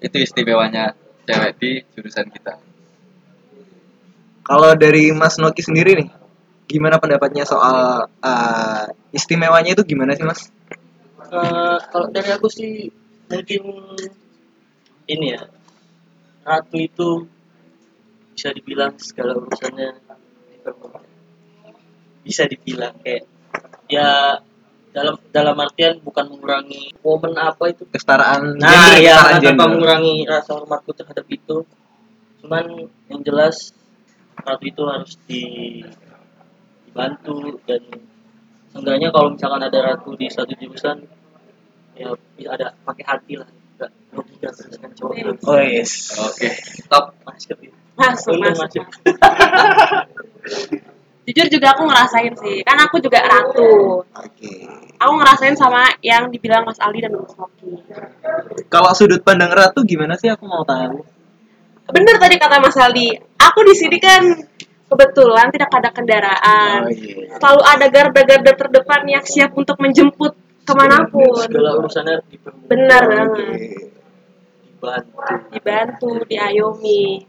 Itu 0.02 0.18
istimewanya 0.18 0.98
cewek 1.30 1.52
di 1.62 1.72
jurusan 1.94 2.28
kita. 2.34 2.69
Kalau 4.50 4.74
dari 4.74 5.14
Mas 5.14 5.38
Noki 5.38 5.62
sendiri 5.62 5.94
nih, 5.94 6.10
gimana 6.66 6.98
pendapatnya 6.98 7.46
soal 7.46 8.10
eh, 8.26 8.86
istimewanya 9.14 9.78
itu 9.78 9.86
gimana 9.86 10.18
sih 10.18 10.26
Mas? 10.26 10.50
Eh, 11.30 11.78
kalau 11.94 12.10
dari 12.10 12.34
aku 12.34 12.50
sih 12.50 12.90
mungkin 13.30 13.62
ini 15.06 15.38
ya 15.38 15.46
ratu 16.42 16.82
itu 16.82 17.30
bisa 18.34 18.50
dibilang 18.50 18.98
segala 18.98 19.38
urusannya 19.38 20.02
bisa 22.26 22.50
dibilang 22.50 22.98
kayak 23.06 23.30
ya 23.86 24.42
dalam 24.90 25.22
dalam 25.30 25.54
artian 25.62 26.02
bukan 26.02 26.26
mengurangi 26.26 26.90
momen 27.06 27.38
apa 27.38 27.70
itu. 27.70 27.86
Kesetaraan 27.86 28.58
nah 28.58 28.98
gender, 28.98 29.06
ya 29.06 29.38
tanpa 29.38 29.70
mengurangi 29.70 30.26
rasa 30.26 30.58
hormatku 30.58 30.98
terhadap 30.98 31.30
itu? 31.30 31.62
Cuman 32.42 32.90
yang 33.14 33.22
jelas 33.22 33.78
ratu 34.46 34.64
itu 34.66 34.82
harus 34.86 35.12
di- 35.26 35.86
dibantu 36.86 37.58
dan 37.64 37.82
seenggaknya 38.70 39.10
kalau 39.10 39.34
misalkan 39.34 39.62
ada 39.62 39.80
ratu 39.84 40.14
di 40.14 40.30
satu 40.30 40.54
jurusan 40.56 40.98
ya 41.94 42.10
bisa 42.38 42.50
ada 42.56 42.68
pakai 42.82 43.06
hati 43.06 43.34
lah 43.36 43.50
nggak 43.78 43.92
berdasarkan 44.14 44.90
cowok 44.96 45.14
Oh 45.46 45.60
yes. 45.60 46.16
Oke, 46.18 46.48
top. 46.88 47.14
masuk 47.24 47.58
ya 47.60 47.72
Masuk, 48.00 48.32
Untung 48.40 48.56
masuk. 48.56 48.80
masuk 48.80 48.86
Jujur 51.30 51.46
juga 51.46 51.78
aku 51.78 51.86
ngerasain 51.86 52.34
sih, 52.42 52.66
kan 52.66 52.74
aku 52.82 52.98
juga 52.98 53.22
ratu. 53.22 54.02
Oke. 54.02 54.66
Aku 54.98 55.14
ngerasain 55.14 55.54
sama 55.54 55.86
yang 56.02 56.26
dibilang 56.34 56.66
Mas 56.66 56.82
Aldi 56.82 57.06
dan 57.06 57.14
Mas 57.14 57.38
Loki. 57.38 57.70
Kalau 58.66 58.90
sudut 58.98 59.22
pandang 59.22 59.54
ratu 59.54 59.86
gimana 59.86 60.18
sih 60.18 60.26
aku 60.26 60.50
mau 60.50 60.66
tahu? 60.66 61.06
Bener 61.90 62.16
tadi 62.22 62.36
kata 62.38 62.62
Mas 62.62 62.78
Aldi, 62.78 63.08
aku 63.42 63.60
di 63.66 63.74
sini 63.74 63.98
kan 63.98 64.22
kebetulan 64.90 65.48
tidak 65.54 65.70
ada 65.70 65.90
kendaraan. 65.94 66.80
Oh, 66.86 66.94
iya. 66.94 67.38
Selalu 67.38 67.62
ada 67.62 67.86
garda-garda 67.90 68.54
terdepan 68.58 69.02
yang 69.06 69.24
siap 69.26 69.54
untuk 69.54 69.78
menjemput 69.78 70.34
ke 70.66 70.74
mana 70.78 71.02
pun. 71.10 71.34
segala 71.34 71.82
urusannya 71.82 72.22
Benar 72.70 73.02
Oke. 73.06 73.10
banget. 73.10 73.30
dibantu 74.70 75.18
Dibantu, 75.50 76.10
diayomi. 76.30 77.26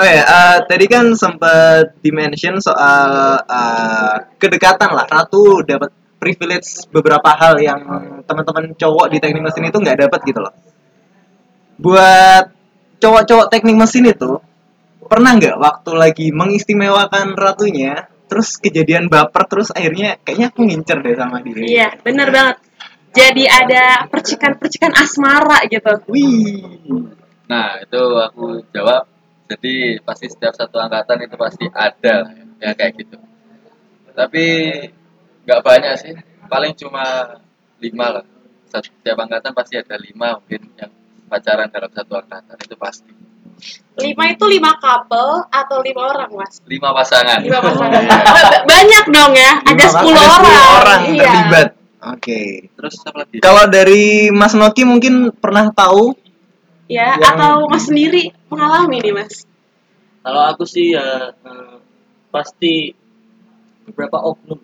Oh 0.00 0.08
ya, 0.08 0.24
eh, 0.24 0.56
tadi 0.66 0.88
kan 0.88 1.12
sempat 1.12 2.00
dimention 2.00 2.58
soal 2.58 3.38
eh, 3.44 4.16
kedekatan 4.40 4.90
lah. 4.92 5.04
Ratu 5.04 5.62
dapat 5.62 5.92
privilege 6.16 6.88
beberapa 6.88 7.34
hal 7.34 7.60
yang 7.60 7.80
teman-teman 8.24 8.72
cowok 8.78 9.10
di 9.10 9.18
teknik 9.20 9.42
mesin 9.42 9.68
itu 9.68 9.78
nggak 9.78 10.08
dapat 10.08 10.20
gitu 10.22 10.40
loh. 10.40 10.54
Buat 11.82 12.61
cowok-cowok 13.02 13.50
teknik 13.50 13.74
mesin 13.74 14.06
itu 14.06 14.38
pernah 15.10 15.34
nggak 15.34 15.58
waktu 15.58 15.92
lagi 15.92 16.26
mengistimewakan 16.30 17.34
ratunya, 17.34 18.06
terus 18.30 18.56
kejadian 18.56 19.10
baper 19.10 19.44
terus 19.50 19.74
akhirnya 19.74 20.16
kayaknya 20.22 20.54
aku 20.54 20.60
ngincer 20.64 20.98
deh 21.02 21.18
sama 21.18 21.42
dia. 21.42 21.58
Iya, 21.58 21.88
bener 22.00 22.30
banget. 22.30 22.56
Jadi 23.12 23.44
ada 23.44 24.08
percikan-percikan 24.08 24.96
asmara 24.96 25.68
gitu. 25.68 25.92
Wih. 26.08 26.64
Nah, 27.44 27.76
itu 27.84 28.02
aku 28.16 28.64
jawab. 28.72 29.04
Jadi 29.52 30.00
pasti 30.00 30.32
setiap 30.32 30.56
satu 30.56 30.80
angkatan 30.80 31.28
itu 31.28 31.36
pasti 31.36 31.68
ada 31.68 32.24
lah 32.24 32.32
ya, 32.32 32.46
ya 32.64 32.70
kayak 32.72 33.04
gitu. 33.04 33.20
tapi 34.12 34.44
nggak 35.48 35.60
banyak 35.64 35.94
sih 35.96 36.12
paling 36.52 36.76
cuma 36.76 37.36
lima 37.80 38.20
lah 38.20 38.24
setiap 38.68 39.16
angkatan 39.16 39.52
pasti 39.56 39.80
ada 39.80 39.96
lima 39.96 40.36
mungkin 40.36 40.68
yang 40.76 40.92
pacaran 41.32 41.66
dalam 41.66 41.88
satu 41.88 42.12
angkatan 42.14 42.56
itu 42.58 42.76
pasti 42.76 43.08
Lima 43.94 44.24
itu 44.26 44.42
lima 44.44 44.74
couple 44.74 45.46
atau 45.46 45.78
lima 45.80 46.02
orang, 46.08 46.30
Mas? 46.34 46.58
lima 46.64 46.90
pasangan 46.90 47.38
Lima 47.38 47.60
pasangan. 47.60 48.00
Iya. 48.00 48.18
Ba- 48.34 48.64
Banyak 48.64 49.04
dong 49.06 49.32
ya. 49.32 49.52
Ada 49.62 49.70
Lima- 49.78 49.92
sepuluh 49.92 50.18
ada 50.18 50.32
orang. 50.34 50.66
orang 50.74 51.00
Iya. 51.06 51.22
terlibat. 51.22 51.68
Oke. 52.02 52.40
terus 52.74 52.94
apa 53.06 53.16
lagi 53.22 53.38
Kalau 53.38 53.64
dari 53.66 54.02
Mas 54.28 54.52
Noki 54.52 54.82
mungkin 54.82 55.30
pernah 55.32 55.70
tahu 55.70 56.18
Ya, 56.84 57.14
Yang- 57.14 57.30
atau 57.30 57.54
Mas 57.66 57.84
sendiri 57.86 58.22
mengalami 58.48 58.98
nih, 58.98 59.14
Mas? 59.14 59.46
Kalau 60.20 60.42
aku 60.44 60.64
sih 60.64 60.92
ya 60.92 61.06
eh, 61.32 61.76
pasti 62.28 62.90
beberapa 63.84 64.18
oknum 64.18 64.58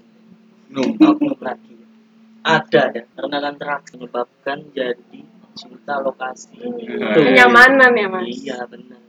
Num. 0.68 0.90
oknum 0.96 1.38
lagi 1.38 1.76
ada 2.40 2.82
ya 2.90 3.02
karena 3.08 3.36
kan 3.38 3.54
terak 3.54 3.82
menyebabkan 3.90 4.58
jadi 4.70 5.20
cinta 5.58 5.98
lokasi 5.98 6.54
gitu. 6.54 7.18
Kenyamanan 7.18 7.90
ya, 7.98 8.06
Mas? 8.06 8.30
Iya 8.30 8.62
benar. 8.70 9.02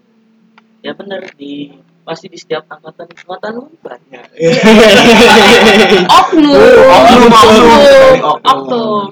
Ya 0.82 0.92
benar 0.98 1.22
di 1.38 1.78
pasti 2.02 2.26
di 2.26 2.42
setiap 2.42 2.66
angkatan 2.66 3.06
angkatan 3.06 3.70
banyak. 3.86 4.26
Oknum. 6.26 6.58
Oh, 6.58 7.06
oknum, 7.06 7.30
oknum. 7.30 8.18
Oknum. 8.42 9.06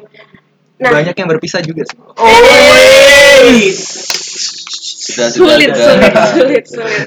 Nah, 0.77 0.91
banyak 0.93 1.13
yang 1.17 1.29
berpisah 1.29 1.61
juga 1.61 1.85
sih. 1.85 1.97
sudah 5.07 5.29
sulit, 5.33 5.73
sudah, 5.73 5.97
sulit, 5.97 6.13
sulit, 6.33 6.65
sulit. 6.69 7.05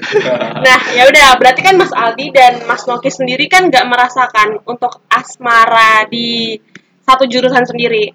Nah, 0.59 0.79
ya 0.91 1.07
udah, 1.07 1.39
berarti 1.39 1.61
kan 1.63 1.79
Mas 1.79 1.93
Aldi 1.95 2.27
dan 2.35 2.67
Mas 2.67 2.83
Noki 2.83 3.07
sendiri 3.07 3.47
kan 3.47 3.71
nggak 3.71 3.87
merasakan 3.87 4.59
untuk 4.67 4.99
asmara 5.07 6.03
di 6.11 6.59
satu 7.07 7.23
jurusan 7.27 7.63
sendiri. 7.63 8.11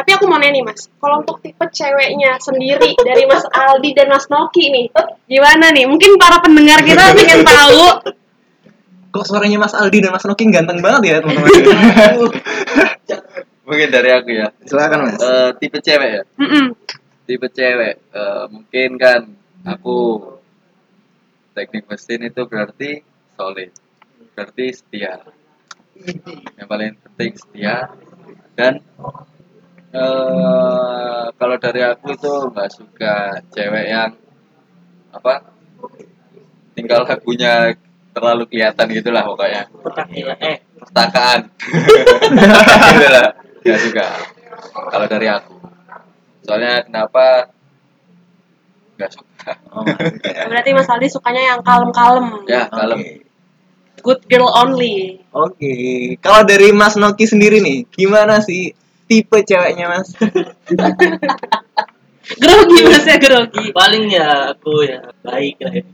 Tapi 0.00 0.10
aku 0.16 0.24
mau 0.24 0.40
nanya 0.40 0.56
nih 0.56 0.64
Mas, 0.64 0.88
kalau 0.96 1.20
untuk 1.20 1.44
tipe 1.44 1.60
ceweknya 1.60 2.40
sendiri 2.40 2.96
dari 2.96 3.28
Mas 3.28 3.44
Aldi 3.44 3.92
dan 3.92 4.08
Mas 4.08 4.32
Noki 4.32 4.72
nih, 4.72 4.88
gimana 5.28 5.68
nih? 5.76 5.84
Mungkin 5.84 6.16
para 6.16 6.40
pendengar 6.40 6.80
kita 6.80 7.12
pengen 7.12 7.44
tahu. 7.44 8.16
Kok 9.12 9.24
suaranya 9.28 9.60
Mas 9.60 9.76
Aldi 9.76 10.00
dan 10.00 10.16
Mas 10.16 10.24
Noki 10.24 10.48
ganteng 10.48 10.80
banget 10.80 11.02
ya 11.04 11.16
teman-teman? 11.20 11.52
mungkin 13.70 13.88
dari 13.94 14.10
aku 14.10 14.30
ya 14.34 14.50
Silakan 14.66 15.00
Mas. 15.06 15.16
Eh, 15.22 15.50
tipe 15.62 15.78
cewek 15.78 16.10
ya 16.10 16.22
Mm-mm. 16.42 16.74
tipe 17.30 17.46
cewek 17.54 17.94
eh, 18.10 18.44
mungkin 18.50 18.98
kan 18.98 19.30
aku 19.62 19.98
teknik 21.54 21.86
mesin 21.86 22.26
itu 22.26 22.42
berarti 22.50 23.06
solid 23.38 23.70
berarti 24.34 24.66
setia 24.74 25.22
yang 26.58 26.66
paling 26.66 26.98
penting 26.98 27.38
setia 27.38 27.94
dan 28.58 28.82
eh 29.90 31.24
kalau 31.34 31.56
dari 31.58 31.80
aku 31.82 32.14
itu 32.14 32.32
nggak 32.54 32.70
suka 32.70 33.42
cewek 33.50 33.86
yang 33.90 34.10
apa 35.10 35.42
tinggal 36.78 37.02
lagunya 37.02 37.74
terlalu 38.14 38.46
kelihatan 38.46 38.86
gitulah 38.94 39.22
pokoknya 39.26 39.66
eh 40.38 40.62
pertakaan 40.78 41.50
gitu 42.94 43.08
lah 43.10 43.28
ya 43.66 43.76
juga 43.78 44.06
kalau 44.70 45.06
dari 45.10 45.26
aku 45.26 45.54
soalnya 46.46 46.86
kenapa 46.86 47.50
nggak 48.98 49.10
suka 49.10 49.28
Oh. 49.72 49.84
Berarti 50.52 50.70
Mas 50.76 50.90
Aldi 50.90 51.08
sukanya 51.08 51.56
yang 51.56 51.60
kalem-kalem. 51.64 52.44
ya 52.44 52.68
kalem. 52.68 53.24
Good 54.00 54.28
girl 54.28 54.48
only. 54.52 55.24
Oke, 55.32 55.72
kalau 56.24 56.44
dari 56.44 56.72
Mas 56.72 56.96
Noki 56.96 57.28
sendiri 57.28 57.60
nih, 57.60 57.88
gimana 57.92 58.40
sih 58.40 58.72
tipe 59.10 59.42
ceweknya 59.42 59.90
Mas? 59.90 60.14
Grogi 62.38 62.78
Mas 62.86 63.02
ya, 63.02 63.18
grogi. 63.18 63.74
paling 63.74 64.06
ya 64.06 64.54
aku 64.54 64.86
ya 64.86 65.02
baik 65.26 65.58
lah 65.58 65.72
ya. 65.74 65.84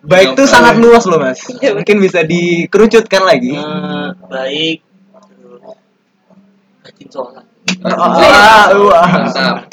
Baik 0.00 0.36
tuh 0.36 0.44
sangat 0.44 0.76
luas 0.76 1.08
loh 1.08 1.16
Mas. 1.16 1.40
Mungkin 1.48 1.96
bisa 1.98 2.20
dikerucutkan 2.20 3.24
lagi. 3.24 3.56
Eh, 3.56 4.08
baik 4.28 4.78
terus 5.24 5.72
rajin 6.84 7.08
sholat 7.08 7.44
Ah, 7.84 8.68
wah. 8.76 9.08
mantap 9.08 9.68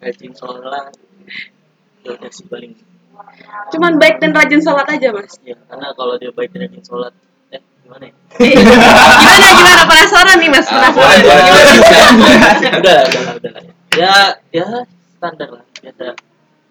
rajin 0.00 0.32
sholat 0.36 0.92
ya 2.04 2.10
udah 2.12 2.30
sih 2.30 2.44
paling 2.48 2.72
Cuman 3.72 3.96
baik 3.96 4.20
dan 4.20 4.36
rajin 4.36 4.60
sholat 4.60 4.84
aja 4.88 5.08
Mas. 5.08 5.40
ya 5.40 5.56
karena 5.68 5.88
kalau 5.96 6.20
dia 6.20 6.28
baik 6.28 6.52
dan 6.52 6.68
rajin 6.68 6.84
sholat 6.84 7.12
gimana 7.84 8.04
ya 8.04 8.14
gimana 9.20 9.46
gimana 9.52 9.82
penasaran 9.84 10.36
nih 10.36 10.48
Mas? 10.48 10.66
Ah, 10.66 10.90
Penasaran. 10.90 12.14
udah 12.80 12.98
udah 13.04 13.20
lah 13.22 13.34
udah 13.36 13.50
lah 13.52 13.62
ya 13.94 14.14
ya 14.50 14.66
standar 15.14 15.48
lah 15.50 15.64
biasa 15.78 16.16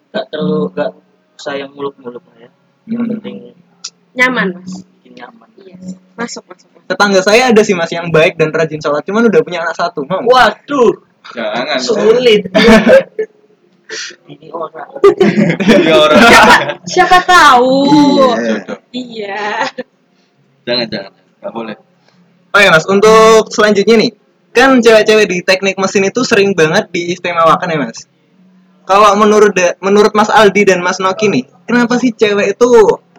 gak 0.10 0.26
terlalu 0.28 0.60
gak 0.74 0.90
usah 1.36 1.54
yang 1.56 1.70
muluk-muluk 1.72 2.24
lah 2.26 2.38
ya 2.40 2.50
yang 2.84 3.00
Hmm. 3.00 3.12
penting 3.14 3.36
Nyaman 4.14 4.48
Mas. 4.56 4.84
bikin 5.00 5.14
nyaman 5.16 5.50
Iya. 5.56 5.78
Masuk 6.14 6.44
masuk. 6.46 6.68
masuk. 6.68 6.86
Tetangga 6.86 7.22
saya 7.22 7.48
ada 7.48 7.62
sih 7.62 7.72
Mas 7.72 7.90
yang 7.90 8.10
baik 8.10 8.36
dan 8.36 8.52
rajin 8.52 8.78
sholat, 8.78 9.02
cuman 9.02 9.26
udah 9.26 9.40
punya 9.40 9.62
anak 9.62 9.74
satu. 9.74 10.04
Mau? 10.04 10.20
waduh 10.28 10.94
jangan 11.32 11.80
sulit 11.80 12.44
ini 14.28 14.50
orang 14.50 14.90
Iya, 15.64 15.94
orang 15.96 16.18
Siapa 16.84 17.24
tahu. 17.24 17.88
Iya. 17.88 18.34
Iya. 18.92 19.42
Jangan 20.64 20.88
jangan 20.90 21.12
nggak 21.44 21.54
boleh 21.54 21.78
Oh 22.54 22.62
ya 22.62 22.70
Mas, 22.70 22.86
untuk 22.86 23.50
selanjutnya 23.50 23.98
nih, 23.98 24.14
kan 24.54 24.78
cewek-cewek 24.78 25.26
di 25.26 25.42
teknik 25.42 25.74
mesin 25.82 26.06
itu 26.06 26.22
sering 26.22 26.54
banget 26.54 26.86
diistimewakan 26.94 27.66
ya 27.66 27.78
Mas. 27.82 28.06
Kalau 28.86 29.18
menurut 29.18 29.58
menurut 29.82 30.14
Mas 30.14 30.30
Aldi 30.30 30.70
dan 30.70 30.86
Mas 30.86 31.02
Noki 31.02 31.34
nih, 31.34 31.50
kenapa 31.66 31.98
sih 31.98 32.14
cewek 32.14 32.54
itu 32.54 32.70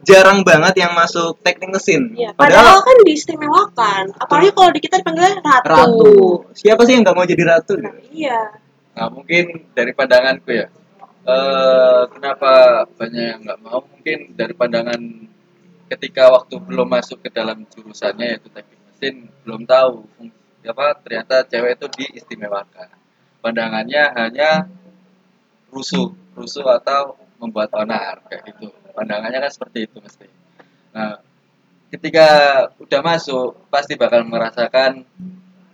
jarang 0.07 0.47
banget 0.47 0.87
yang 0.87 0.95
masuk 0.95 1.35
teknik 1.43 1.75
mesin? 1.75 2.15
Iya. 2.15 2.31
Padahal 2.39 2.79
kan 2.87 2.97
diistimewakan. 3.03 4.15
Apalagi 4.23 4.55
kalau 4.55 4.71
di 4.71 4.81
kita 4.87 5.03
dipanggilnya 5.03 5.43
ratu. 5.43 5.67
ratu. 5.67 6.15
Siapa 6.55 6.87
sih 6.87 6.95
yang 6.95 7.03
nggak 7.03 7.17
mau 7.19 7.27
jadi 7.27 7.43
ratu? 7.43 7.75
Nah, 7.75 7.91
iya. 8.15 8.55
nah 8.95 9.11
mungkin 9.11 9.67
dari 9.75 9.91
pandanganku 9.91 10.55
ya 10.55 10.71
eh 11.25 12.03
kenapa 12.13 12.85
banyak 13.01 13.25
yang 13.33 13.41
nggak 13.43 13.61
mau 13.65 13.81
mungkin 13.81 14.19
dari 14.37 14.53
pandangan 14.53 15.01
ketika 15.91 16.33
waktu 16.33 16.57
belum 16.61 16.89
masuk 16.89 17.21
ke 17.21 17.29
dalam 17.29 17.65
jurusannya 17.69 18.37
yaitu 18.37 18.49
teknik 18.49 18.81
mesin 18.89 19.29
belum 19.45 19.69
tahu 19.69 20.09
apa 20.65 20.97
ternyata 21.05 21.45
cewek 21.45 21.77
itu 21.77 21.87
diistimewakan. 21.93 22.89
Pandangannya 23.45 24.03
hanya 24.17 24.51
rusuh 25.69 26.17
rusuh 26.33 26.65
atau 26.81 27.21
membuat 27.37 27.69
onar 27.77 28.25
kayak 28.27 28.49
gitu. 28.49 28.73
Pandangannya 28.97 29.45
kan 29.45 29.53
seperti 29.53 29.85
itu 29.85 30.01
mesti. 30.01 30.29
Nah 30.97 31.21
ketika 31.93 32.29
udah 32.81 33.01
masuk 33.05 33.69
pasti 33.69 33.95
bakal 33.95 34.25
merasakan 34.25 35.05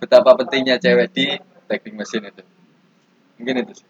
betapa 0.02 0.34
pentingnya 0.34 0.76
cewek 0.82 1.08
di 1.14 1.26
teknik 1.70 1.94
mesin 1.94 2.26
itu. 2.26 2.42
Mungkin 3.38 3.62
itu 3.62 3.72
sih. 3.78 3.88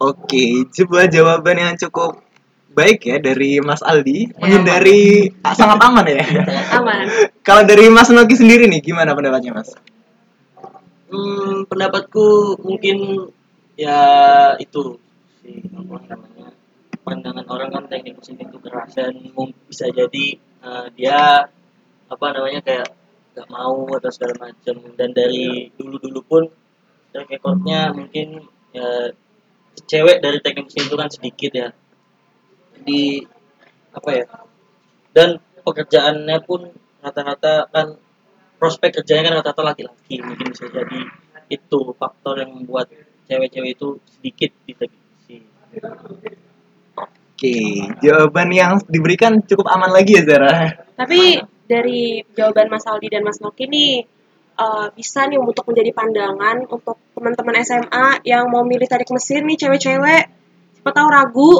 Oke, 0.00 0.64
sebuah 0.72 1.12
jawaban 1.12 1.60
yang 1.60 1.74
cukup 1.76 2.24
baik 2.70 3.06
ya 3.06 3.16
dari 3.18 3.58
Mas 3.58 3.82
Aldi, 3.82 4.38
menghindari 4.38 5.30
ah, 5.42 5.54
sangat 5.54 5.78
aman 5.82 6.06
ya. 6.06 6.22
Aman. 6.78 7.04
Kalau 7.46 7.62
dari 7.66 7.90
Mas 7.90 8.10
Noki 8.14 8.38
sendiri 8.38 8.70
nih, 8.70 8.80
gimana 8.82 9.14
pendapatnya 9.14 9.58
Mas? 9.58 9.74
Hmm, 11.10 11.66
pendapatku 11.66 12.54
mungkin 12.62 13.28
ya 13.74 13.98
itu 14.62 15.00
si 15.42 15.66
apa 15.72 15.96
namanya 16.06 16.54
pandangan 17.02 17.46
orang 17.50 17.70
kan 17.74 17.84
teknik 17.90 18.20
mesin 18.20 18.38
itu 18.38 18.60
keras 18.62 18.94
dan 18.94 19.18
bisa 19.66 19.90
jadi 19.90 20.26
eh, 20.38 20.86
dia 20.94 21.50
apa 22.06 22.26
namanya 22.30 22.60
kayak 22.62 22.88
nggak 23.34 23.48
mau 23.50 23.90
atau 23.98 24.10
segala 24.14 24.34
macam 24.38 24.76
dan 24.94 25.10
dari 25.10 25.70
dulu 25.74 25.98
dulu 25.98 26.20
pun 26.22 26.42
track 27.10 27.26
recordnya 27.26 27.90
mungkin 27.90 28.46
ya 28.70 29.10
cewek 29.86 30.22
dari 30.22 30.38
teknik 30.38 30.70
mesin 30.70 30.86
itu 30.86 30.96
kan 30.98 31.10
sedikit 31.10 31.52
ya 31.54 31.68
di 32.82 33.24
apa 33.90 34.10
ya 34.14 34.26
dan 35.10 35.42
pekerjaannya 35.66 36.38
pun 36.46 36.70
rata-rata 37.00 37.66
kan 37.72 37.96
prospek 38.60 39.00
kerjanya 39.00 39.30
kan 39.30 39.34
rata-rata 39.40 39.74
laki-laki 39.74 40.20
mungkin 40.20 40.52
bisa 40.52 40.68
jadi 40.68 41.00
itu 41.50 41.80
faktor 41.98 42.38
yang 42.38 42.54
membuat 42.54 42.92
cewek-cewek 43.26 43.74
itu 43.74 43.98
sedikit 44.06 44.50
di 44.66 44.72
teknik 44.76 45.02
mesin 45.02 45.42
Oke, 47.40 47.56
jawaban 48.04 48.52
yang 48.52 48.76
diberikan 48.84 49.40
cukup 49.40 49.72
aman 49.72 49.96
lagi 49.96 50.20
ya 50.20 50.28
Zara. 50.28 50.76
Tapi 50.92 51.40
dari 51.64 52.20
jawaban 52.36 52.68
Mas 52.68 52.84
Aldi 52.84 53.08
dan 53.08 53.24
Mas 53.24 53.40
Noki 53.40 53.64
nih 53.64 54.04
eh, 54.60 54.86
bisa 54.92 55.24
nih 55.24 55.40
untuk 55.40 55.64
menjadi 55.64 55.88
pandangan 55.96 56.68
untuk 56.68 57.00
teman-teman 57.16 57.64
SMA 57.64 58.28
yang 58.28 58.44
mau 58.52 58.60
milih 58.60 58.84
tarik 58.84 59.08
mesin 59.08 59.48
nih 59.48 59.56
cewek-cewek. 59.56 60.24
Siapa 60.76 60.90
tahu 60.92 61.08
ragu. 61.08 61.52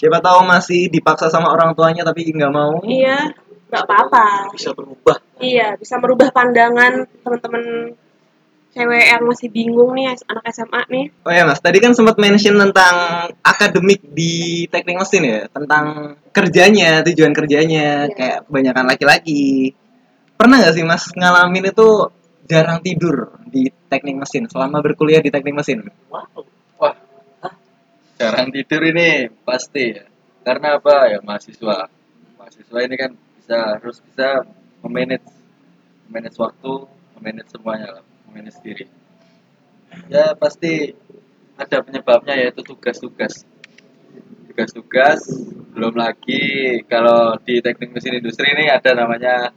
Siapa 0.00 0.18
tahu 0.24 0.40
masih 0.48 0.88
dipaksa 0.88 1.28
sama 1.28 1.52
orang 1.52 1.76
tuanya 1.76 2.00
tapi 2.02 2.24
nggak 2.32 2.52
mau. 2.52 2.80
Iya. 2.82 3.36
nggak 3.70 3.86
apa-apa 3.86 4.50
bisa 4.50 4.74
berubah 4.74 5.22
iya 5.38 5.78
bisa 5.78 5.94
merubah 6.02 6.34
pandangan 6.34 7.06
teman-teman 7.22 7.94
cewek 8.74 9.04
yang 9.14 9.22
masih 9.22 9.46
bingung 9.46 9.94
nih 9.94 10.10
anak 10.26 10.42
SMA 10.50 10.82
nih 10.90 11.06
Oh 11.22 11.30
ya 11.30 11.46
mas, 11.46 11.62
tadi 11.62 11.78
kan 11.78 11.94
sempat 11.94 12.18
mention 12.18 12.58
tentang 12.58 12.94
akademik 13.46 14.02
di 14.10 14.66
teknik 14.66 14.98
mesin 14.98 15.22
ya, 15.22 15.40
tentang 15.54 16.18
kerjanya, 16.34 17.06
tujuan 17.06 17.30
kerjanya, 17.30 18.10
Iya. 18.10 18.14
kayak 18.18 18.38
kebanyakan 18.50 18.84
laki-laki. 18.90 19.74
Pernah 20.34 20.56
nggak 20.66 20.74
sih 20.74 20.82
mas 20.82 21.06
ngalamin 21.14 21.70
itu 21.70 22.10
jarang 22.50 22.82
tidur 22.82 23.38
di 23.46 23.70
teknik 23.86 24.18
mesin 24.18 24.50
selama 24.50 24.82
berkuliah 24.82 25.22
di 25.22 25.30
teknik 25.30 25.54
mesin? 25.54 25.86
wow 26.10 26.26
jarang 28.20 28.52
tidur 28.52 28.84
ini 28.84 29.32
pasti 29.48 29.96
ya. 29.96 30.04
Karena 30.44 30.76
apa 30.76 31.08
ya 31.08 31.18
mahasiswa. 31.24 31.88
Mahasiswa 32.36 32.78
ini 32.84 32.94
kan 33.00 33.16
bisa 33.16 33.56
harus 33.80 33.96
bisa 34.04 34.44
memanage 34.84 35.24
memanage 36.04 36.36
waktu, 36.36 36.84
memanage 37.16 37.48
semuanya 37.48 37.88
lah, 37.96 38.04
memanage 38.28 38.60
diri. 38.60 38.84
Ya 40.12 40.36
pasti 40.36 40.92
ada 41.56 41.80
penyebabnya 41.80 42.36
yaitu 42.36 42.60
tugas-tugas. 42.60 43.48
Tugas-tugas 44.52 45.24
belum 45.72 45.96
lagi 45.96 46.76
kalau 46.84 47.40
di 47.40 47.64
teknik 47.64 47.96
mesin 47.96 48.20
industri 48.20 48.52
ini 48.52 48.68
ada 48.68 48.92
namanya 48.92 49.48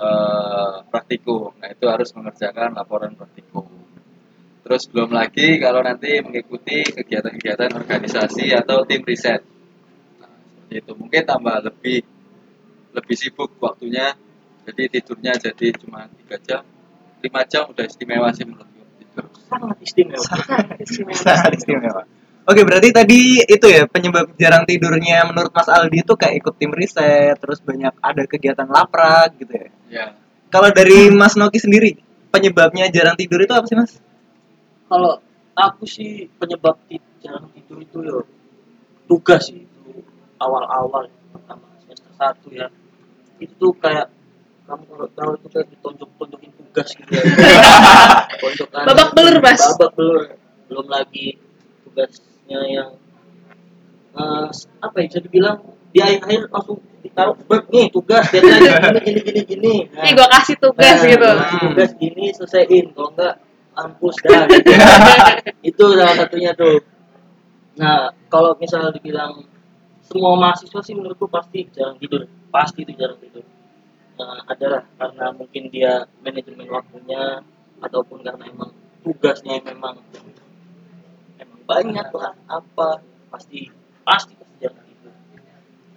eh, 0.00 0.74
praktikum. 0.88 1.52
Nah, 1.60 1.68
itu 1.76 1.84
harus 1.84 2.08
mengerjakan 2.16 2.72
laporan 2.72 3.12
praktikum. 3.12 3.68
Terus 4.68 4.84
belum 4.92 5.16
lagi 5.16 5.56
kalau 5.56 5.80
nanti 5.80 6.20
mengikuti 6.20 6.84
kegiatan-kegiatan 6.92 7.72
organisasi 7.72 8.52
atau 8.52 8.84
tim 8.84 9.00
riset. 9.00 9.40
Nah, 10.20 10.28
seperti 10.28 10.84
itu. 10.84 10.92
Mungkin 10.92 11.22
tambah 11.24 11.56
lebih 11.64 12.04
lebih 12.92 13.16
sibuk 13.16 13.56
waktunya. 13.64 14.12
Jadi 14.68 15.00
tidurnya 15.00 15.32
jadi 15.40 15.72
cuma 15.80 16.04
3 16.28 16.36
jam. 16.44 16.60
5 17.24 17.48
jam 17.48 17.64
udah 17.72 17.84
istimewa 17.88 18.28
sih 18.36 18.44
menurutku 18.44 18.84
tidur. 19.00 19.24
sangat 19.48 19.76
istimewa 19.80 20.20
Sangat 20.20 20.76
istimewa. 20.84 21.16
Sangat 21.16 21.52
istimewa. 21.56 22.02
Oke, 22.44 22.60
berarti 22.68 22.92
tadi 22.92 23.20
itu 23.48 23.66
ya 23.72 23.88
penyebab 23.88 24.36
jarang 24.36 24.68
tidurnya 24.68 25.24
menurut 25.32 25.48
Mas 25.48 25.68
Aldi 25.72 26.04
itu 26.04 26.12
kayak 26.12 26.44
ikut 26.44 26.54
tim 26.60 26.72
riset, 26.76 27.40
terus 27.40 27.64
banyak 27.64 27.96
ada 28.04 28.22
kegiatan 28.28 28.68
laprak 28.68 29.32
gitu 29.40 29.52
ya. 29.52 29.68
Ya, 29.88 30.06
Kalau 30.52 30.68
dari 30.72 31.08
Mas 31.08 31.36
Noki 31.40 31.56
sendiri, 31.56 31.96
penyebabnya 32.28 32.92
jarang 32.92 33.16
tidur 33.16 33.40
itu 33.40 33.52
apa 33.52 33.64
sih 33.64 33.76
Mas? 33.76 33.96
Kalau 34.88 35.20
aku 35.54 35.84
sih 35.84 36.10
penyebab 36.34 36.80
jarang 37.18 37.46
tidur 37.52 37.78
itu 37.78 37.98
ya 38.00 38.16
tugas 39.04 39.46
sih 39.46 39.62
itu 39.62 40.02
awal-awal 40.36 41.06
pertama 41.28 41.66
semester 41.82 42.12
satu 42.14 42.48
ya. 42.50 42.66
Itu 43.38 43.52
tuh 43.56 43.72
kayak 43.76 44.08
kamu 44.64 44.84
kalau 44.86 45.08
tahu 45.12 45.30
itu 45.34 45.46
kayak 45.48 45.66
ditonjok-tonjokin 45.72 46.50
tugas 46.56 46.88
gitu 46.92 47.10
ya. 47.10 47.22
Tonjokan- 48.42 48.84
Babak 48.84 49.08
belur, 49.12 49.36
Mas. 49.40 49.60
babak 49.74 49.90
belur. 49.94 50.22
Belum 50.68 50.86
lagi 50.86 51.36
tugasnya 51.82 52.60
yang 52.68 52.90
eh, 54.14 54.48
apa 54.78 54.94
ya 54.98 55.04
bisa 55.06 55.20
dibilang 55.20 55.58
di 55.88 55.98
akhir-akhir 55.98 56.52
langsung 56.52 56.78
ditaruh 57.00 57.32
"Beb, 57.48 57.64
nih 57.72 57.88
tugas 57.88 58.28
deadline 58.28 58.60
gini 58.60 59.00
gini 59.00 59.20
gini 59.24 59.40
gini. 59.42 59.74
Nah, 59.88 60.04
nih 60.04 60.12
gue 60.12 60.28
kasih 60.28 60.56
tugas 60.60 60.96
Nah, 61.00 61.08
gitu. 61.08 61.24
kalau 61.24 61.44
tugas 61.64 61.90
gini 61.96 62.24
selesaiin. 62.30 62.86
Kalau 62.92 63.08
enggak 63.14 63.34
ampus 63.78 64.16
dah 64.26 64.44
gitu. 64.50 64.70
itu 65.70 65.84
salah 65.94 66.16
satunya 66.18 66.50
tuh 66.54 66.82
nah 67.78 68.10
kalau 68.26 68.58
misal 68.58 68.90
dibilang 68.90 69.46
semua 70.02 70.34
mahasiswa 70.34 70.80
sih 70.82 70.94
menurutku 70.98 71.30
pasti 71.30 71.68
jarang 71.70 71.94
tidur 72.02 72.26
pasti 72.50 72.82
itu 72.82 72.92
jarang 72.98 73.20
tidur 73.22 73.46
nah, 74.18 74.42
adalah 74.50 74.82
karena 74.98 75.26
mungkin 75.30 75.62
dia 75.70 76.02
manajemen 76.24 76.66
waktunya 76.66 77.44
ataupun 77.78 78.26
karena 78.26 78.50
emang 78.50 78.74
tugasnya 79.06 79.62
memang 79.62 80.02
emang 81.38 81.60
banyak 81.68 82.08
lah 82.10 82.34
apa 82.50 82.98
pasti 83.30 83.70
pasti 84.02 84.34
pasti 84.34 84.58
jarang 84.58 84.82
tidur 84.82 85.14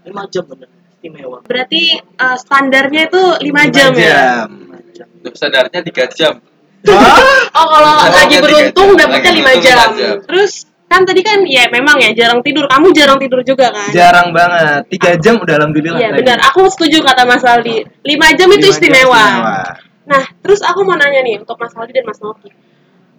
lima 0.05 0.23
jam 0.29 0.45
bener 0.45 0.69
istimewa 1.01 1.41
berarti 1.41 1.97
eh, 1.97 2.37
standarnya 2.37 3.09
itu 3.09 3.23
5 3.41 3.41
Lima 3.41 3.63
jam, 3.73 3.89
ya 3.97 4.45
jam. 4.45 4.47
lima 4.53 4.79
jam 4.93 5.07
untuk 5.17 5.33
sadarnya 5.33 5.81
3 5.81 6.17
jam. 6.17 6.33
Oh 6.87 7.67
kalau 7.67 7.91
Oh, 7.93 8.07
lagi 8.09 8.37
beruntung 8.37 8.89
dapatnya 8.95 9.31
Lagi 9.31 9.41
5 9.41 9.45
beruntung 9.45 9.61
jam 9.61 9.77
lima 9.77 9.93
jam. 9.93 10.15
terus 10.25 10.51
kan 10.85 11.01
tadi 11.03 11.21
kan 11.21 11.39
ya 11.45 11.71
memang 11.71 11.95
ya 11.97 12.11
jarang 12.11 12.43
tidur 12.43 12.67
kamu 12.67 12.91
jarang 12.91 13.15
tidur 13.15 13.39
juga 13.41 13.71
kan 13.71 13.87
Jarang 13.89 14.27
banget. 14.31 14.83
Tiga 14.89 15.11
jam 15.15 15.39
udah 15.39 15.55
alhamdulillah. 15.55 15.99
Iya 15.99 16.09
benar, 16.11 16.37
aku 16.43 16.67
setuju 16.67 16.99
kata 16.99 17.23
Mas 17.23 17.43
Aldi. 17.43 17.87
5 18.03 18.03
jam 18.35 18.47
itu 18.49 18.51
Lima 18.51 18.55
jam 18.57 18.67
istimewa. 18.67 19.23
Nah, 20.01 20.23
terus 20.41 20.59
aku 20.59 20.81
mau 20.81 20.95
nanya 20.95 21.21
nih 21.21 21.39
untuk 21.39 21.55
Mas 21.55 21.71
Aldi 21.71 21.93
dan 21.93 22.03
Mas 22.03 22.19
Noki. 22.19 22.51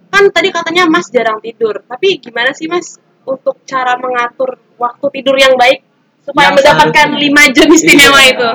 Kan 0.07 0.29
tadi 0.29 0.53
katanya 0.53 0.85
Mas 0.85 1.09
jarang 1.09 1.41
tidur, 1.41 1.81
tapi 1.81 2.21
gimana 2.21 2.53
sih 2.53 2.69
Mas 2.69 3.01
untuk 3.25 3.57
cara 3.65 3.97
mengatur 3.97 4.61
waktu 4.77 5.05
tidur 5.11 5.33
yang 5.33 5.57
baik 5.57 5.81
supaya 6.21 6.51
Yang 6.51 6.55
mendapatkan. 6.61 7.07
5 7.17 7.55
jam 7.57 7.67
istimewa 7.69 8.19
Iya. 8.19 8.29
itu? 8.29 8.49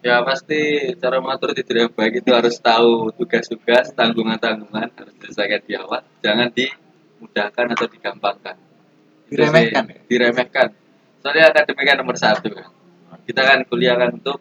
Ya 0.00 0.24
pasti 0.24 0.92
cara 0.96 1.20
mengatur 1.20 1.52
tidur 1.52 1.76
yang 1.84 1.92
baik 1.92 2.24
itu 2.24 2.30
harus 2.32 2.56
tahu 2.56 3.12
tugas-tugas, 3.20 3.92
tanggungan-tanggungan 3.92 4.88
harus 4.96 5.12
diselesaikan 5.20 5.60
di 5.68 5.76
awal, 5.76 6.00
jangan 6.24 6.48
dimudahkan 6.48 7.66
atau 7.76 7.86
digampangkan. 7.86 8.56
Itu 9.28 9.44
sih, 9.44 9.52
Diremehkan 9.52 9.84
ya? 9.92 9.98
Diremehkan. 10.08 10.68
Soalnya 11.20 11.44
akademik 11.52 11.88
nomor 12.00 12.16
satu 12.16 12.48
kan. 12.48 12.72
Kita 13.28 13.44
kan 13.44 13.58
kuliah 13.68 13.94
kan 14.00 14.16
untuk 14.16 14.40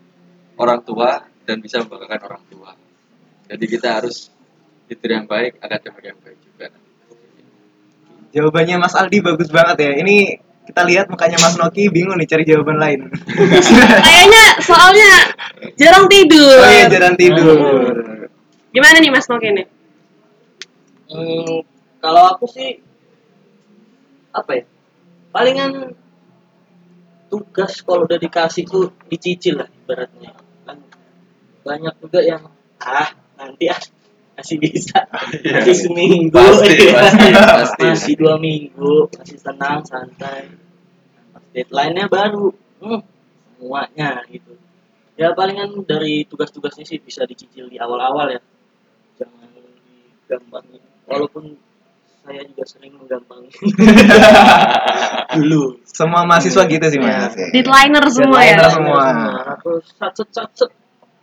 orang 0.55 0.79
tua 0.87 1.27
dan 1.43 1.59
bisa 1.59 1.83
membanggakan 1.83 2.19
orang 2.31 2.43
tua. 2.47 2.71
Jadi 3.51 3.65
kita 3.67 3.99
harus 3.99 4.31
tidur 4.87 5.11
yang 5.11 5.27
baik, 5.27 5.59
akademik 5.59 6.03
yang 6.07 6.19
baik 6.23 6.39
juga. 6.39 6.67
Jawabannya 8.31 8.75
Mas 8.79 8.95
Aldi 8.95 9.19
bagus 9.19 9.51
banget 9.51 9.77
ya. 9.83 9.91
Ini 9.99 10.17
kita 10.69 10.85
lihat 10.85 11.05
mukanya 11.09 11.41
Mas 11.41 11.57
Noki 11.57 11.89
bingung 11.89 12.13
nih 12.21 12.29
cari 12.29 12.45
jawaban 12.45 12.77
lain. 12.77 13.09
Kayaknya 14.05 14.45
soalnya 14.61 15.11
jarang 15.73 16.05
tidur. 16.05 16.61
oh 16.61 16.69
iya 16.69 16.85
jarang 16.85 17.17
tidur. 17.17 17.57
Gimana 18.69 19.01
nih 19.01 19.09
Mas 19.09 19.25
Noki 19.25 19.49
nih? 19.49 19.67
Hmm, 21.09 21.65
kalau 21.97 22.23
aku 22.37 22.45
sih 22.45 22.77
apa 24.29 24.61
ya? 24.61 24.63
Palingan 25.33 25.97
tugas 27.33 27.81
kalau 27.81 28.05
udah 28.05 28.21
dikasih 28.21 28.69
tuh 28.69 28.93
dicicil 29.09 29.65
lah 29.65 29.69
ibaratnya. 29.73 30.37
Kan 30.69 30.85
banyak 31.65 31.97
juga 31.97 32.21
yang 32.21 32.45
ah 32.77 33.09
nanti 33.41 33.73
ah 33.73 33.81
masih 34.39 34.57
bisa 34.57 34.99
Iya. 35.43 35.59
masih 35.61 35.75
seminggu 35.75 36.31
Pasti, 36.39 36.71
iya. 36.79 36.91
pasti, 36.95 37.27
pasti. 37.35 37.83
masih 37.91 38.13
dua 38.15 38.35
minggu 38.39 39.11
masih 39.11 39.37
tenang 39.43 39.83
santai 39.83 40.47
deadline-nya 41.51 42.07
baru 42.07 42.55
hmm, 42.79 43.01
semuanya 43.59 44.23
gitu 44.31 44.55
ya 45.19 45.35
palingan 45.35 45.83
dari 45.83 46.23
tugas-tugasnya 46.23 46.87
sih 46.87 47.03
bisa 47.03 47.27
dicicil 47.27 47.67
di 47.67 47.75
awal-awal 47.75 48.31
ya 48.31 48.39
jangan 49.19 49.51
digambangi 49.51 50.79
walaupun 51.03 51.59
saya 52.23 52.45
juga 52.47 52.63
sering 52.63 52.93
menggambangi 52.95 53.51
dulu 55.39 55.75
Semua 55.83 56.23
mahasiswa 56.23 56.63
gitu 56.69 56.85
sih 56.87 56.99
Mas. 57.01 57.33
Deadliner 57.51 58.05
semua 58.07 58.39
ya. 58.45 58.55
Deadliner 58.55 58.69
semua. 58.71 59.05
aku 59.57 59.71
sat 59.83 60.13
set 60.15 60.29
sat 60.31 60.49
set 60.55 60.71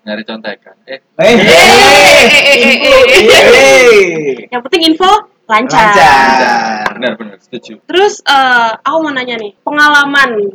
Nyari 0.07 0.23
contekan. 0.23 0.77
Eh, 0.87 1.03
Eh, 1.19 1.27
Eh, 1.27 1.35
eh, 1.35 2.47
eh, 2.47 2.57
eh, 2.62 2.79
eh, 2.79 3.23
eh. 3.27 3.27
hey. 3.27 4.47
Yang 4.55 4.62
penting 4.71 4.83
info 4.95 5.11
lancar. 5.51 5.90
Lancar. 5.90 6.95
benar-benar 6.95 7.38
setuju. 7.42 7.83
Terus 7.90 8.23
eh, 8.23 8.71
aku 8.87 8.97
mau 9.03 9.11
nanya 9.11 9.35
nih, 9.35 9.53
pengalaman 9.66 10.55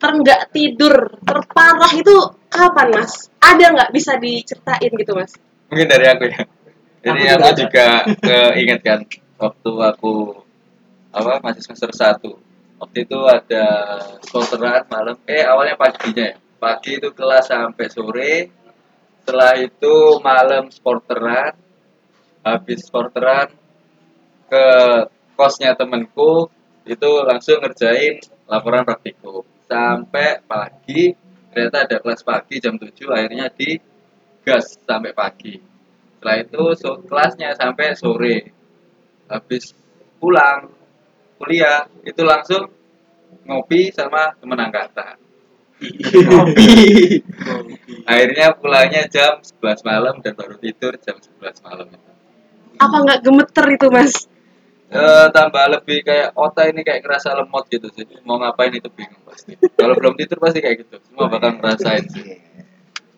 terenggak 0.00 0.48
tidur 0.56 1.20
terparah 1.20 1.92
itu 1.92 2.16
kapan 2.48 2.88
mas? 2.96 3.28
Ada 3.44 3.76
nggak 3.76 3.90
bisa 3.92 4.16
diceritain 4.16 4.92
gitu 4.96 5.12
mas? 5.12 5.36
Mungkin 5.68 5.84
dari 5.84 6.06
aku 6.08 6.24
ya. 6.32 6.40
Jadi 6.98 7.20
Aku 7.28 7.44
aku, 7.44 7.60
juga 7.62 7.86
juga 8.08 8.40
keinget 8.56 8.80
kan 8.82 9.00
waktu 9.38 9.70
aku 9.70 10.12
apa 11.14 11.38
masih 11.44 11.62
semester 11.62 11.92
1 11.94 12.24
waktu 12.82 12.98
itu 13.06 13.18
ada 13.26 13.64
sporteran 14.22 14.82
malam 14.90 15.16
eh 15.30 15.46
awalnya 15.46 15.78
paginya 15.78 16.34
ya 16.34 16.36
pagi 16.58 16.98
itu 16.98 17.14
kelas 17.14 17.48
sampai 17.54 17.86
sore 17.86 18.50
setelah 19.28 19.60
itu 19.60 20.24
malam 20.24 20.72
sporteran 20.72 21.52
habis 22.40 22.80
sporteran 22.88 23.52
ke 24.48 24.66
kosnya 25.36 25.76
temenku 25.76 26.48
itu 26.88 27.10
langsung 27.28 27.60
ngerjain 27.60 28.24
laporan 28.48 28.88
praktikum. 28.88 29.44
Sampai 29.68 30.40
pagi 30.48 31.12
ternyata 31.52 31.84
ada 31.84 32.00
kelas 32.00 32.24
pagi 32.24 32.56
jam 32.56 32.80
7 32.80 32.88
akhirnya 33.12 33.52
di 33.52 33.76
gas 34.48 34.80
sampai 34.80 35.12
pagi. 35.12 35.60
Setelah 36.16 36.36
itu 36.40 36.62
so- 36.80 37.04
kelasnya 37.04 37.52
sampai 37.52 37.92
sore. 38.00 38.48
Habis 39.28 39.76
pulang 40.16 40.72
kuliah 41.36 41.84
itu 42.00 42.24
langsung 42.24 42.64
ngopi 43.44 43.92
sama 43.92 44.32
temen 44.40 44.56
angkatan 44.56 45.27
Ngopi. 45.78 47.22
akhirnya 48.02 48.56
pulangnya 48.58 49.06
jam 49.06 49.38
11 49.38 49.86
malam 49.86 50.14
dan 50.24 50.34
baru 50.34 50.58
tidur 50.58 50.98
jam 50.98 51.14
11 51.18 51.66
malam 51.66 51.86
itu 51.92 52.10
Apa 52.78 52.96
nggak 53.02 53.20
gemeter 53.22 53.66
itu 53.74 53.86
mas? 53.90 54.26
Eh, 54.88 55.26
tambah 55.36 55.64
lebih 55.68 56.00
kayak 56.00 56.32
otak 56.32 56.72
ini 56.72 56.80
kayak 56.80 57.04
kerasa 57.04 57.36
lemot 57.36 57.68
gitu 57.68 57.92
sih 57.92 58.08
mau 58.24 58.40
ngapain 58.40 58.72
itu 58.72 58.88
bingung 58.88 59.20
pasti 59.28 59.52
kalau 59.76 59.92
belum 59.92 60.16
tidur 60.16 60.40
pasti 60.40 60.64
kayak 60.64 60.88
gitu 60.88 60.96
semua 61.04 61.28
bakal 61.28 61.60
ngerasain 61.60 62.08
sih 62.08 62.48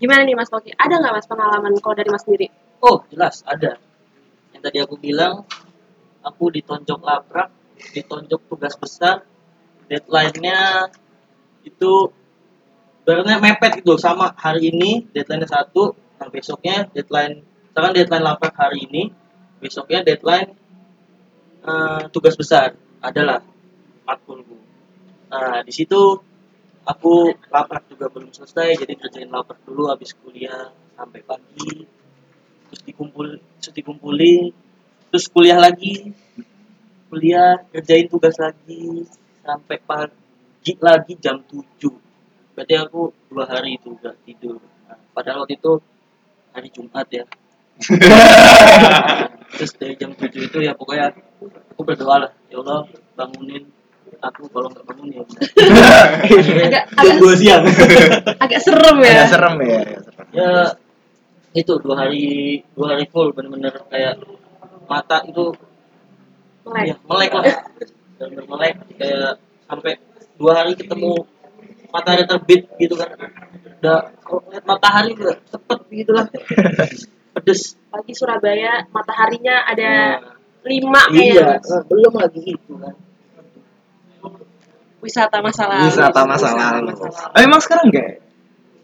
Gimana 0.00 0.24
nih 0.24 0.32
mas 0.32 0.48
Koki? 0.48 0.72
Ada 0.72 0.96
nggak 0.96 1.12
mas 1.12 1.28
pengalaman 1.28 1.76
kalau 1.76 1.92
dari 1.92 2.08
mas 2.08 2.24
sendiri? 2.24 2.48
Oh, 2.80 3.04
jelas 3.12 3.44
ada. 3.44 3.76
Yang 4.56 4.62
tadi 4.64 4.78
aku 4.80 4.96
bilang, 4.96 5.44
aku 6.24 6.48
ditonjok 6.48 7.04
labrak, 7.04 7.52
ditonjok 7.92 8.40
tugas 8.48 8.80
besar, 8.80 9.28
deadline-nya 9.92 10.88
itu 11.68 12.08
sebenarnya 13.10 13.42
mepet 13.42 13.82
gitu 13.82 13.98
sama 13.98 14.30
hari 14.38 14.70
ini 14.70 15.02
deadline 15.10 15.42
satu, 15.42 15.98
nah 16.14 16.30
besoknya 16.30 16.86
deadline, 16.94 17.42
sekarang 17.74 17.90
deadline 17.90 18.22
labrak 18.22 18.54
hari 18.54 18.86
ini, 18.86 19.10
besoknya 19.58 20.06
deadline 20.06 20.54
eh, 21.66 22.06
tugas 22.14 22.38
besar 22.38 22.78
adalah 23.02 23.42
matkulku. 24.06 24.54
Nah 25.26 25.58
di 25.66 25.74
situ 25.74 26.22
aku 26.86 27.34
laprak 27.50 27.90
juga 27.90 28.06
belum 28.14 28.30
selesai, 28.30 28.78
jadi 28.86 28.94
kerjain 28.94 29.26
laprak 29.26 29.58
dulu 29.66 29.90
habis 29.90 30.14
kuliah 30.14 30.70
sampai 30.94 31.26
pagi, 31.26 31.82
terus 32.70 32.82
dikumpul, 32.86 33.26
terus 33.58 33.74
dikumpulin, 33.74 34.54
terus 35.10 35.26
kuliah 35.26 35.58
lagi, 35.58 36.14
kuliah 37.10 37.58
kerjain 37.74 38.06
tugas 38.06 38.38
lagi 38.38 39.02
sampai 39.42 39.82
pagi 39.82 40.78
lagi 40.78 41.18
jam 41.18 41.42
7 41.42 42.09
berarti 42.60 42.76
aku 42.76 43.08
dua 43.32 43.48
hari 43.48 43.80
itu 43.80 43.96
gak 44.04 44.20
tidur 44.28 44.60
Nah, 44.84 44.98
padahal 45.16 45.48
waktu 45.48 45.56
itu 45.56 45.72
hari 46.52 46.68
Jumat 46.76 47.08
ya 47.08 47.24
terus 49.56 49.72
dari 49.80 49.94
jam 49.96 50.12
7 50.12 50.28
itu 50.28 50.58
ya 50.60 50.76
pokoknya 50.76 51.16
aku 51.72 51.80
berdoa 51.80 52.26
lah 52.26 52.30
ya 52.52 52.60
Allah 52.60 52.84
bangunin 53.16 53.64
aku 54.20 54.44
kalau 54.52 54.68
nggak 54.68 54.84
bangun 54.84 55.08
ya 55.14 55.20
udah 55.24 55.40
Agak 56.68 56.84
agak, 56.92 57.14
dua 57.16 57.32
siang 57.38 57.64
agak 58.44 58.60
serem 58.60 58.96
ya. 59.00 59.08
Agak 59.14 59.28
serem 59.32 59.54
ya. 59.62 59.78
agak 59.80 60.00
serem. 60.04 60.26
ya 60.36 60.50
itu 61.56 61.72
dua 61.80 61.94
hari 62.04 62.26
dua 62.76 62.86
hari 62.92 63.04
full 63.08 63.32
bener-bener 63.32 63.72
kayak 63.88 64.20
mata 64.90 65.22
itu 65.24 65.54
Melek. 66.66 66.84
ya, 66.92 66.94
melek 67.08 67.30
lah 67.32 67.44
bener-bener 68.18 68.44
melek 68.44 68.74
kayak 69.00 69.32
sampai 69.64 69.92
dua 70.36 70.52
hari 70.60 70.76
ketemu 70.76 71.24
matahari 71.90 72.24
terbit 72.24 72.62
gitu 72.76 72.94
kan 72.94 73.10
udah 73.80 73.98
kalau 74.20 74.40
lihat 74.48 74.64
matahari 74.64 75.12
udah 75.14 75.36
cepet 75.44 75.78
gitu 75.92 76.10
lah 76.12 76.26
pedes 77.34 77.74
Pagi 77.86 78.12
Surabaya 78.14 78.86
mataharinya 78.88 79.66
ada 79.66 79.90
Nah, 80.60 80.68
lima 80.68 81.02
iya 81.08 81.40
kayaknya 81.40 81.44
mas. 81.56 81.66
nah, 81.66 81.82
belum 81.84 82.12
lagi 82.14 82.40
itu 82.44 82.72
kan 82.76 82.94
Wisata 85.00 85.40
masa 85.40 85.64
lalu. 85.64 85.88
Wisata 85.88 86.20
masa 86.28 86.48
lalu. 86.52 86.92
Oh, 87.00 87.40
emang 87.40 87.56
sekarang 87.56 87.88
enggak? 87.88 88.20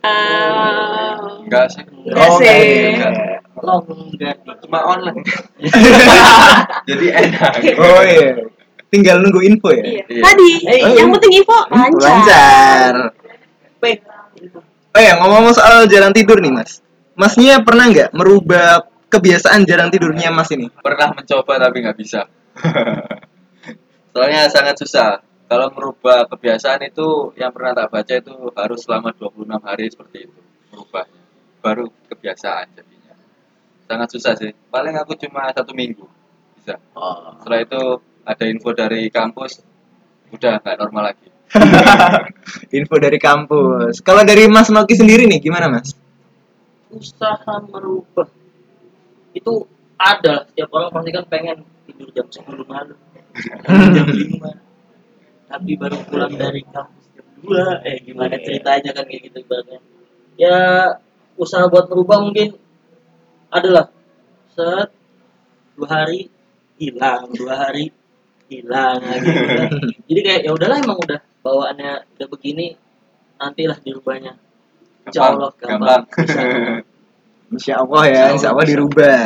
Eh, 0.01 1.13
enggak 1.45 1.67
sih 1.69 1.85
Enggak 1.85 2.25
Oh, 2.25 2.41
sih. 2.41 2.97
enggak. 2.97 3.13
long 3.61 3.85
enggak 3.85 4.37
cuma 4.65 4.79
online 4.87 5.21
jadi 6.89 7.07
enak 7.21 7.53
Oh 7.85 8.01
iya. 8.01 8.33
Tinggal 8.87 9.19
nunggu 9.21 9.41
info 9.43 9.69
ya. 9.75 9.83
iya. 9.83 10.03
Iya. 10.07 10.23
Tadi 10.23 10.49
Eh, 10.67 10.79
yang 10.97 11.09
penting 11.15 11.33
info 11.43 11.59
lancar. 11.69 12.03
Lancar. 12.03 12.95
Pe, 13.83 13.91
Oh 14.97 15.03
ya, 15.05 15.13
ngomong-ngomong 15.21 15.53
soal 15.53 15.85
jarang 15.93 16.17
tidur 16.17 16.41
nih, 16.41 16.49
Mas. 16.49 16.81
Masnya 17.13 17.61
pernah 17.61 17.85
nggak 17.93 18.17
merubah 18.17 18.81
kebiasaan 19.09 19.63
jarang 19.65 19.89
tidurnya 19.89 20.29
Mas 20.35 20.51
ini? 20.53 20.67
pernah 20.83 21.15
mencoba 21.15 21.63
tapi 21.63 21.77
nggak 21.83 21.97
bisa 21.99 22.27
soalnya 24.13 24.49
sangat 24.51 24.77
susah 24.81 25.21
kalau 25.47 25.71
merubah 25.71 26.27
kebiasaan 26.27 26.83
itu 26.91 27.31
yang 27.39 27.55
pernah 27.55 27.73
tak 27.77 27.89
baca 27.93 28.15
itu 28.19 28.35
harus 28.59 28.81
selama 28.83 29.15
26 29.15 29.47
hari 29.63 29.85
seperti 29.89 30.19
itu 30.27 30.41
merubah 30.75 31.05
baru 31.63 31.87
kebiasaan 32.11 32.67
jadinya 32.75 33.15
sangat 33.87 34.09
susah 34.11 34.33
sih 34.35 34.51
paling 34.69 34.99
aku 34.99 35.15
cuma 35.17 35.49
satu 35.55 35.71
minggu 35.73 36.05
bisa 36.59 36.75
setelah 37.41 37.61
itu 37.63 37.83
ada 38.27 38.45
info 38.51 38.75
dari 38.75 39.07
kampus? 39.09 39.63
Udah 40.35 40.59
nggak 40.59 40.77
normal 40.83 41.15
lagi. 41.15 41.29
Info 42.75 42.99
dari 42.99 43.23
kampus. 43.23 44.03
Kalau 44.03 44.27
dari 44.27 44.51
Mas 44.51 44.67
Noki 44.67 44.99
sendiri 44.99 45.31
nih, 45.31 45.39
gimana 45.39 45.71
Mas? 45.71 45.95
usaha 46.91 47.55
merubah. 47.71 48.29
Itu 49.37 49.67
ada 49.97 50.43
lah. 50.43 50.49
setiap 50.49 50.69
orang 50.73 50.91
pasti 50.93 51.11
kan 51.13 51.25
pengen 51.29 51.57
tidur 51.89 52.09
jam 52.13 52.27
10 52.29 52.65
malam. 52.69 52.99
Jam 53.67 54.09
5 54.09 54.67
tapi 55.47 55.79
baru 55.79 56.03
pulang 56.11 56.35
dari 56.35 56.59
kampus 56.67 57.07
jam 57.15 57.27
2 57.39 57.87
eh 57.87 57.97
gimana 58.03 58.35
ceritanya 58.43 58.91
kan 58.93 59.05
kayak 59.07 59.23
gitu 59.31 59.39
ibaratnya. 59.45 59.81
Ya 60.37 60.59
usaha 61.39 61.65
buat 61.71 61.87
merubah 61.89 62.19
mungkin 62.25 62.57
adalah 63.53 63.89
set 64.53 64.91
dua 65.77 65.89
hari 65.89 66.29
hilang. 66.81 67.31
Dua 67.33 67.55
hari 67.57 67.93
hilang 68.47 68.99
lagi 69.03 69.27
gitu 69.27 69.53
kan. 69.55 69.71
jadi 70.09 70.21
kayak 70.23 70.41
ya 70.47 70.51
udahlah 70.55 70.79
emang 70.79 70.99
udah 70.99 71.21
bawaannya 71.43 71.93
udah 72.19 72.27
begini 72.31 72.79
nantilah 73.37 73.79
dirubahnya 73.83 74.33
Insya 75.07 75.23
Allah 75.23 75.51
gampang, 75.55 76.03
bisa 76.19 76.41
Insya 77.47 77.75
Allah 77.79 78.03
ya, 78.11 78.25
Insya 78.35 78.51
Allah 78.51 78.67
dirubah. 78.67 79.23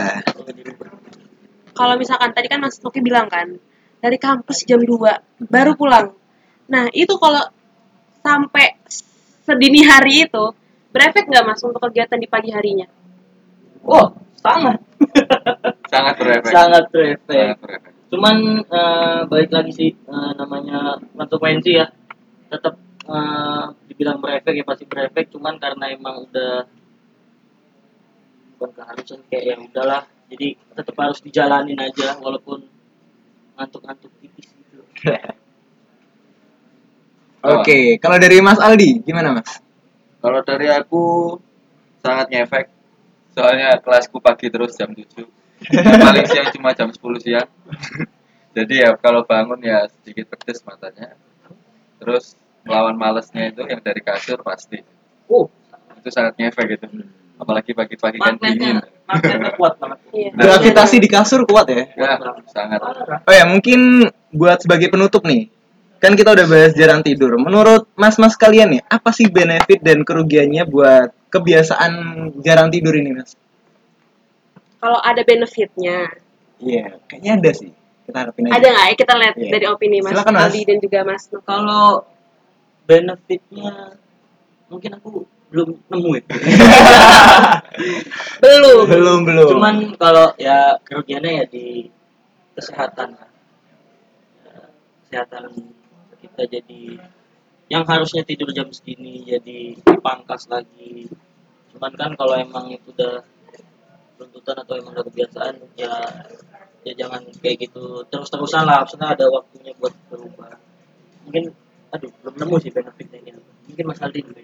Kalau 1.73 1.95
misalkan 1.97 2.37
tadi 2.37 2.53
kan 2.53 2.61
Mas 2.61 2.77
Noki 2.85 3.01
bilang 3.01 3.33
kan 3.33 3.57
dari 4.05 4.21
kampus 4.21 4.69
jam 4.69 4.85
2 4.85 5.49
baru 5.49 5.73
pulang. 5.73 6.13
Nah, 6.69 6.93
itu 6.93 7.17
kalau 7.17 7.41
sampai 8.21 8.77
sedini 9.41 9.81
hari 9.89 10.29
itu 10.29 10.45
berefek 10.93 11.33
nggak 11.33 11.45
Mas 11.49 11.65
untuk 11.65 11.81
kegiatan 11.81 12.21
di 12.21 12.29
pagi 12.29 12.53
harinya? 12.53 12.85
Oh, 13.89 14.13
sangat 14.37 14.81
sangat 15.89 16.15
berefek 16.21 16.53
sangat 16.53 16.85
berefek. 16.93 17.25
sangat 17.29 17.57
berefek 17.61 17.90
Cuman 18.11 18.37
eh, 18.67 19.21
balik 19.31 19.51
lagi 19.55 19.73
sih 19.73 19.91
eh, 19.95 20.33
namanya 20.35 20.99
konsekuensi 21.15 21.71
ya. 21.79 21.87
Tetap 22.51 22.75
eh, 23.07 23.65
dibilang 23.87 24.19
berefek 24.19 24.55
ya 24.59 24.65
pasti 24.67 24.85
berefek. 24.85 25.31
Cuman 25.31 25.57
karena 25.63 25.95
emang 25.95 26.27
udah 26.27 26.67
bukan 28.59 28.71
keharusan 28.75 29.23
kayak 29.31 29.45
ya 29.47 29.55
udahlah. 29.57 30.03
Jadi 30.31 30.59
tetap 30.75 30.95
harus 30.99 31.19
dijalanin 31.23 31.79
aja 31.79 32.19
walaupun 32.19 32.67
ngantuk-ngantuk 33.55 34.11
tipis 34.19 34.51
gitu. 34.51 34.83
Oke, 37.41 37.97
kalau 37.97 38.21
dari 38.21 38.37
Mas 38.45 38.61
Aldi, 38.61 39.01
gimana 39.01 39.33
Mas? 39.33 39.65
Kalau 40.21 40.45
dari 40.45 40.69
aku 40.69 41.35
sangat 42.05 42.29
ngefek. 42.29 42.69
Soalnya 43.33 43.81
kelasku 43.81 44.21
pagi 44.21 44.53
terus 44.53 44.77
jam 44.77 44.93
7. 44.93 45.40
Paling 46.07 46.27
siang 46.27 46.49
cuma 46.57 46.73
jam 46.73 46.89
10 46.89 47.01
siang. 47.21 47.49
Jadi 48.51 48.75
ya 48.83 48.97
kalau 48.99 49.23
bangun 49.23 49.61
ya 49.63 49.87
sedikit 49.87 50.33
pedes 50.35 50.65
matanya. 50.67 51.15
Terus 52.01 52.35
melawan 52.65 52.97
malesnya 52.97 53.53
itu 53.53 53.63
yang 53.69 53.81
dari 53.81 54.01
kasur 54.01 54.41
pasti. 54.41 54.81
Oh, 55.31 55.47
Itu 56.01 56.09
sangat 56.09 56.35
ngefek 56.41 56.67
gitu. 56.77 56.87
Apalagi 57.41 57.73
pagi-pagi 57.73 58.21
kan 58.21 58.37
dingin. 58.37 58.81
magnetnya 59.09 59.53
kuat 59.59 59.81
banget. 59.81 59.99
Iya. 60.13 60.31
Gravitasi 60.37 60.97
di 61.01 61.09
kasur 61.09 61.49
kuat 61.49 61.69
ya? 61.73 61.89
Ya, 61.97 62.21
sangat. 62.53 62.81
Oh 63.25 63.33
ya, 63.33 63.49
mungkin 63.49 64.09
buat 64.33 64.61
sebagai 64.61 64.93
penutup 64.93 65.25
nih. 65.25 65.49
Kan 66.01 66.17
kita 66.17 66.33
udah 66.33 66.47
bahas 66.49 66.73
jarang 66.77 67.05
tidur. 67.05 67.37
Menurut 67.37 67.89
mas-mas 67.97 68.37
kalian 68.37 68.77
nih, 68.77 68.83
apa 68.89 69.13
sih 69.13 69.29
benefit 69.29 69.85
dan 69.85 70.05
kerugiannya 70.05 70.65
buat 70.69 71.13
kebiasaan 71.29 71.93
jarang 72.41 72.73
tidur 72.73 72.97
ini, 72.97 73.21
Mas? 73.21 73.37
Kalau 74.81 74.99
ada 74.99 75.23
benefitnya, 75.23 76.09
Iya, 76.57 76.97
kayaknya 77.09 77.33
ada 77.37 77.51
sih. 77.53 77.71
Kita 78.05 78.17
harapin 78.21 78.49
aja. 78.49 78.53
ada 78.59 78.67
nggak 78.69 78.87
ya 78.89 78.95
kita 78.97 79.15
lihat 79.17 79.35
Iya. 79.37 79.51
dari 79.55 79.67
opini 79.69 79.97
Mas 80.01 80.13
Silakan, 80.13 80.35
Mas. 80.35 80.43
Aldi 80.49 80.61
dan 80.67 80.79
juga 80.81 80.99
Mas 81.05 81.23
Noki. 81.29 81.45
Kalau 81.47 81.87
benefitnya 82.85 83.73
mungkin 84.67 84.91
aku 84.97 85.09
belum 85.51 85.69
nemu 85.89 86.11
ya. 86.15 86.23
Belum. 88.43 88.85
Belum, 88.87 89.19
belum. 89.25 89.49
Cuman 89.51 89.77
kalau 89.97 90.31
ya 90.37 90.79
kerugiannya 90.85 91.33
ya 91.43 91.45
di 91.47 91.91
kesehatan 92.55 93.19
lah. 93.19 93.31
Ya, 94.47 94.59
Kesehatan 95.27 95.45
kita 96.21 96.43
jadi 96.47 96.83
yang 97.67 97.83
harusnya 97.87 98.23
tidur 98.23 98.51
jam 98.51 98.71
segini 98.71 99.23
jadi 99.25 99.79
dipangkas 99.81 100.47
lagi. 100.47 101.09
Cuman 101.75 101.93
kan 101.95 102.11
kalau 102.15 102.35
emang 102.35 102.71
itu 102.71 102.91
udah 102.95 103.23
tuntutan 104.21 104.57
atau 104.61 104.77
emang 104.77 104.93
udah 104.93 105.07
kebiasaan 105.09 105.55
ya 105.81 105.93
ya 106.85 106.93
jangan 106.93 107.25
kayak 107.41 107.57
gitu. 107.65 108.05
Terus-terusan 108.13 108.69
lah 108.69 108.85
maksudnya 108.85 109.17
ada 109.17 109.25
waktunya 109.33 109.73
buat 109.81 109.97
berubah. 110.13 110.53
Mungkin 111.25 111.57
aduh 111.91 112.11
belum 112.21 112.35
nemu 112.37 112.57
sih 112.61 112.71
benefitnya 112.71 113.19
ini. 113.25 113.43
Mungkin 113.73 113.85
Mas 113.89 114.01
Aldi 114.05 114.21
dulu 114.21 114.41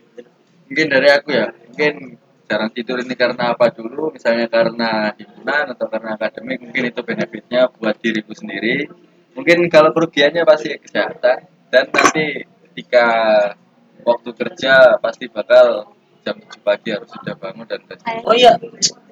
mungkin 0.67 0.87
dari 0.91 1.09
aku 1.15 1.29
ya 1.31 1.47
mungkin 1.71 2.19
jarang 2.47 2.71
tidur 2.75 2.99
ini 3.03 3.15
karena 3.19 3.55
apa 3.55 3.71
dulu 3.75 4.15
misalnya 4.15 4.47
karena 4.47 5.11
himpunan 5.19 5.75
atau 5.75 5.87
karena 5.91 6.15
akademik 6.15 6.63
mungkin 6.63 6.91
itu 6.91 7.01
benefitnya 7.03 7.71
buat 7.75 7.99
diriku 7.99 8.35
sendiri. 8.35 8.87
Mungkin 9.35 9.67
kalau 9.69 9.91
kerugiannya 9.93 10.47
pasti 10.47 10.75
kesehatan 10.79 11.39
dan 11.71 11.85
nanti 11.91 12.47
ketika 12.71 13.07
waktu 14.07 14.31
kerja 14.33 14.97
pasti 15.03 15.27
bakal 15.27 15.91
jam 16.23 16.39
7 16.39 16.63
pagi 16.63 16.89
harus 16.95 17.11
sudah 17.11 17.35
bangun 17.39 17.67
dan 17.67 17.83
oh 18.27 18.35
iya 18.35 18.55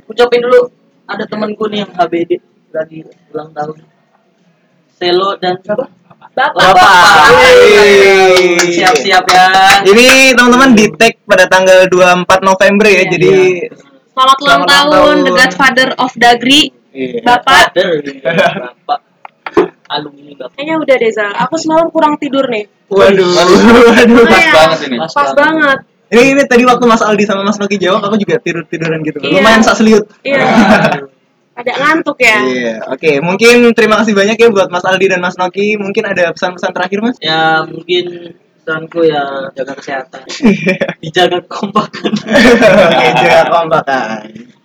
ucapin 0.09 0.41
dulu 0.45 0.61
ada 1.05 1.25
temanku 1.29 1.65
nih 1.69 1.85
yang 1.85 1.91
HBD 1.93 2.31
lagi 2.73 2.99
ulang 3.33 3.51
tahun 3.53 3.77
Selo 4.95 5.35
dan 5.43 5.59
siapa 5.61 5.85
Bapak. 6.35 6.75
Bapak. 6.75 7.31
Siap-siap 8.75 9.23
ya. 9.31 9.47
Ini 9.87 10.35
teman-teman 10.35 10.75
di 10.75 10.91
tag 10.99 11.15
pada 11.23 11.47
tanggal 11.47 11.87
24 11.87 12.27
November 12.43 12.87
ya. 12.91 12.95
Iya. 12.99 13.05
Jadi 13.15 13.33
Selamat 14.15 14.39
ulang 14.43 14.63
Selamat 14.63 14.67
ulang 14.67 14.67
tahun, 14.67 14.91
tahun. 14.91 15.17
The 15.23 15.33
Godfather 15.39 15.89
of 15.95 16.11
Dagri. 16.19 16.63
Iya. 16.91 17.19
Bapak. 17.23 17.71
Father, 17.71 17.89
Bapak. 18.03 18.99
Alumni 19.95 20.33
Bapak. 20.35 20.55
Kayaknya 20.59 20.75
udah 20.83 20.97
deh, 20.99 21.11
Zal. 21.15 21.33
Aku 21.39 21.55
semalam 21.55 21.87
kurang 21.95 22.15
tidur 22.19 22.47
nih. 22.51 22.67
Waduh. 22.91 23.31
Waduh. 23.31 23.59
Waduh. 23.95 24.25
Pas 24.27 24.43
Iya. 24.43 24.53
banget 24.59 24.79
ini. 24.91 24.97
Pas 24.99 25.13
Pas 25.15 25.31
banget. 25.39 25.79
Ini 26.13 26.37
ini 26.37 26.43
tadi 26.45 26.63
waktu 26.69 26.85
Mas 26.85 27.01
Aldi 27.01 27.25
sama 27.25 27.43
Mas 27.47 27.57
Noki 27.57 27.81
jawab 27.81 28.05
aku 28.05 28.21
juga 28.21 28.37
tidur-tiduran 28.43 29.01
gitu. 29.03 29.19
Iya. 29.25 29.41
Lumayan 29.41 29.63
sak 29.65 29.81
seliut. 29.81 30.05
Iya. 30.21 30.45
Ada 31.55 31.71
ngantuk 31.79 32.19
ya. 32.19 32.39
Iya, 32.43 32.75
oke. 32.91 33.23
Mungkin 33.23 33.71
terima 33.79 34.03
kasih 34.03 34.11
banyak 34.11 34.35
ya 34.35 34.49
buat 34.51 34.69
Mas 34.75 34.83
Aldi 34.83 35.07
dan 35.07 35.23
Mas 35.23 35.39
Noki. 35.39 35.79
Mungkin 35.79 36.03
ada 36.03 36.35
pesan-pesan 36.35 36.75
terakhir, 36.75 36.99
Mas? 36.99 37.15
Ya 37.23 37.63
mungkin 37.63 38.35
pesanku 38.59 39.07
ya 39.07 39.55
jaga 39.55 39.79
kesehatan. 39.79 40.27
Dijaga 41.03 41.39
kekompakan. 41.47 42.11
Oke, 42.11 43.07
jaga 43.23 43.41
kompakan. 43.55 44.19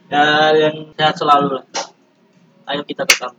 ya 0.09 0.25
yang 0.57 0.89
sehat 0.97 1.13
selalu 1.13 1.61
lah. 1.61 1.65
Ayo 2.73 2.81
kita 2.89 3.05
ke 3.05 3.15
kampus. 3.21 3.37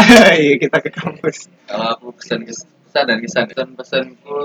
Iya, 0.36 0.54
kita 0.60 0.78
ke 0.84 0.90
kampus. 0.92 1.48
Kalau 1.68 1.86
aku 1.96 2.06
pesan 2.20 2.44
pesan 2.44 3.04
dan 3.08 3.18
kesan 3.24 3.44
pesan 3.48 3.68
pesanku 3.80 4.40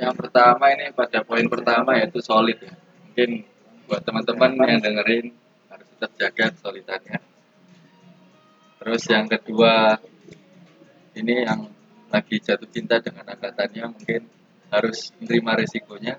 yang 0.00 0.14
pertama 0.14 0.70
ini 0.74 0.90
pada 0.90 1.22
poin 1.22 1.46
pertama 1.46 1.98
yaitu 1.98 2.18
solid 2.20 2.58
ya. 2.58 2.74
Mungkin 3.10 3.30
buat 3.86 4.02
teman-teman 4.02 4.58
yang 4.66 4.80
dengerin 4.82 5.26
harus 5.70 5.86
tetap 5.94 6.12
jaga 6.18 6.46
solidannya. 6.58 7.18
Terus 8.82 9.02
yang 9.08 9.26
kedua 9.30 9.96
ini 11.14 11.34
yang 11.46 11.70
lagi 12.10 12.36
jatuh 12.42 12.68
cinta 12.70 12.98
dengan 12.98 13.26
angkatannya 13.26 13.84
mungkin 13.90 14.22
harus 14.70 15.14
menerima 15.22 15.52
resikonya 15.62 16.14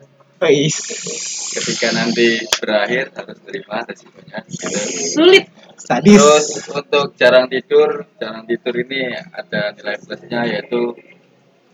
ketika 1.56 1.96
nanti 1.96 2.44
berakhir 2.60 3.08
harus 3.16 3.38
terima 3.48 3.88
resikonya 3.88 4.40
gitu. 4.52 4.68
Sulit. 5.16 5.46
Sadis. 5.80 6.18
Terus 6.18 6.48
untuk 6.72 7.16
jarang 7.16 7.48
tidur, 7.48 8.08
jarang 8.20 8.44
tidur 8.44 8.74
ini 8.84 9.16
ada 9.16 9.72
nilai 9.76 9.96
plusnya 10.04 10.42
yaitu 10.48 10.96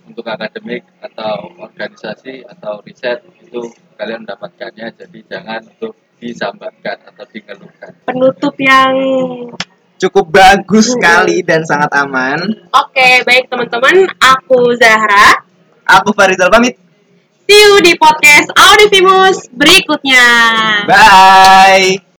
untuk 0.07 0.25
akademik 0.27 0.85
atau 1.01 1.49
organisasi 1.61 2.45
atau 2.45 2.81
riset 2.85 3.21
itu 3.41 3.69
kalian 3.97 4.25
mendapatkannya 4.25 4.93
jadi 4.97 5.19
jangan 5.29 5.61
untuk 5.77 5.93
disambatkan 6.21 6.97
atau 7.09 7.25
dikeluhkan. 7.29 7.91
Penutup 8.05 8.55
yang 8.61 8.93
Cukup 10.01 10.33
bagus 10.33 10.97
sekali 10.97 11.45
dan 11.45 11.61
sangat 11.61 11.93
aman. 11.93 12.41
Oke, 12.73 13.21
baik 13.21 13.45
teman-teman. 13.53 14.09
Aku 14.17 14.73
Zahra. 14.73 15.45
Aku 15.85 16.09
Farizal 16.17 16.49
pamit. 16.49 16.73
See 17.45 17.53
you 17.53 17.77
di 17.85 17.93
podcast 18.01 18.49
Audivimus 18.57 19.45
berikutnya. 19.53 20.25
Bye. 20.89 22.01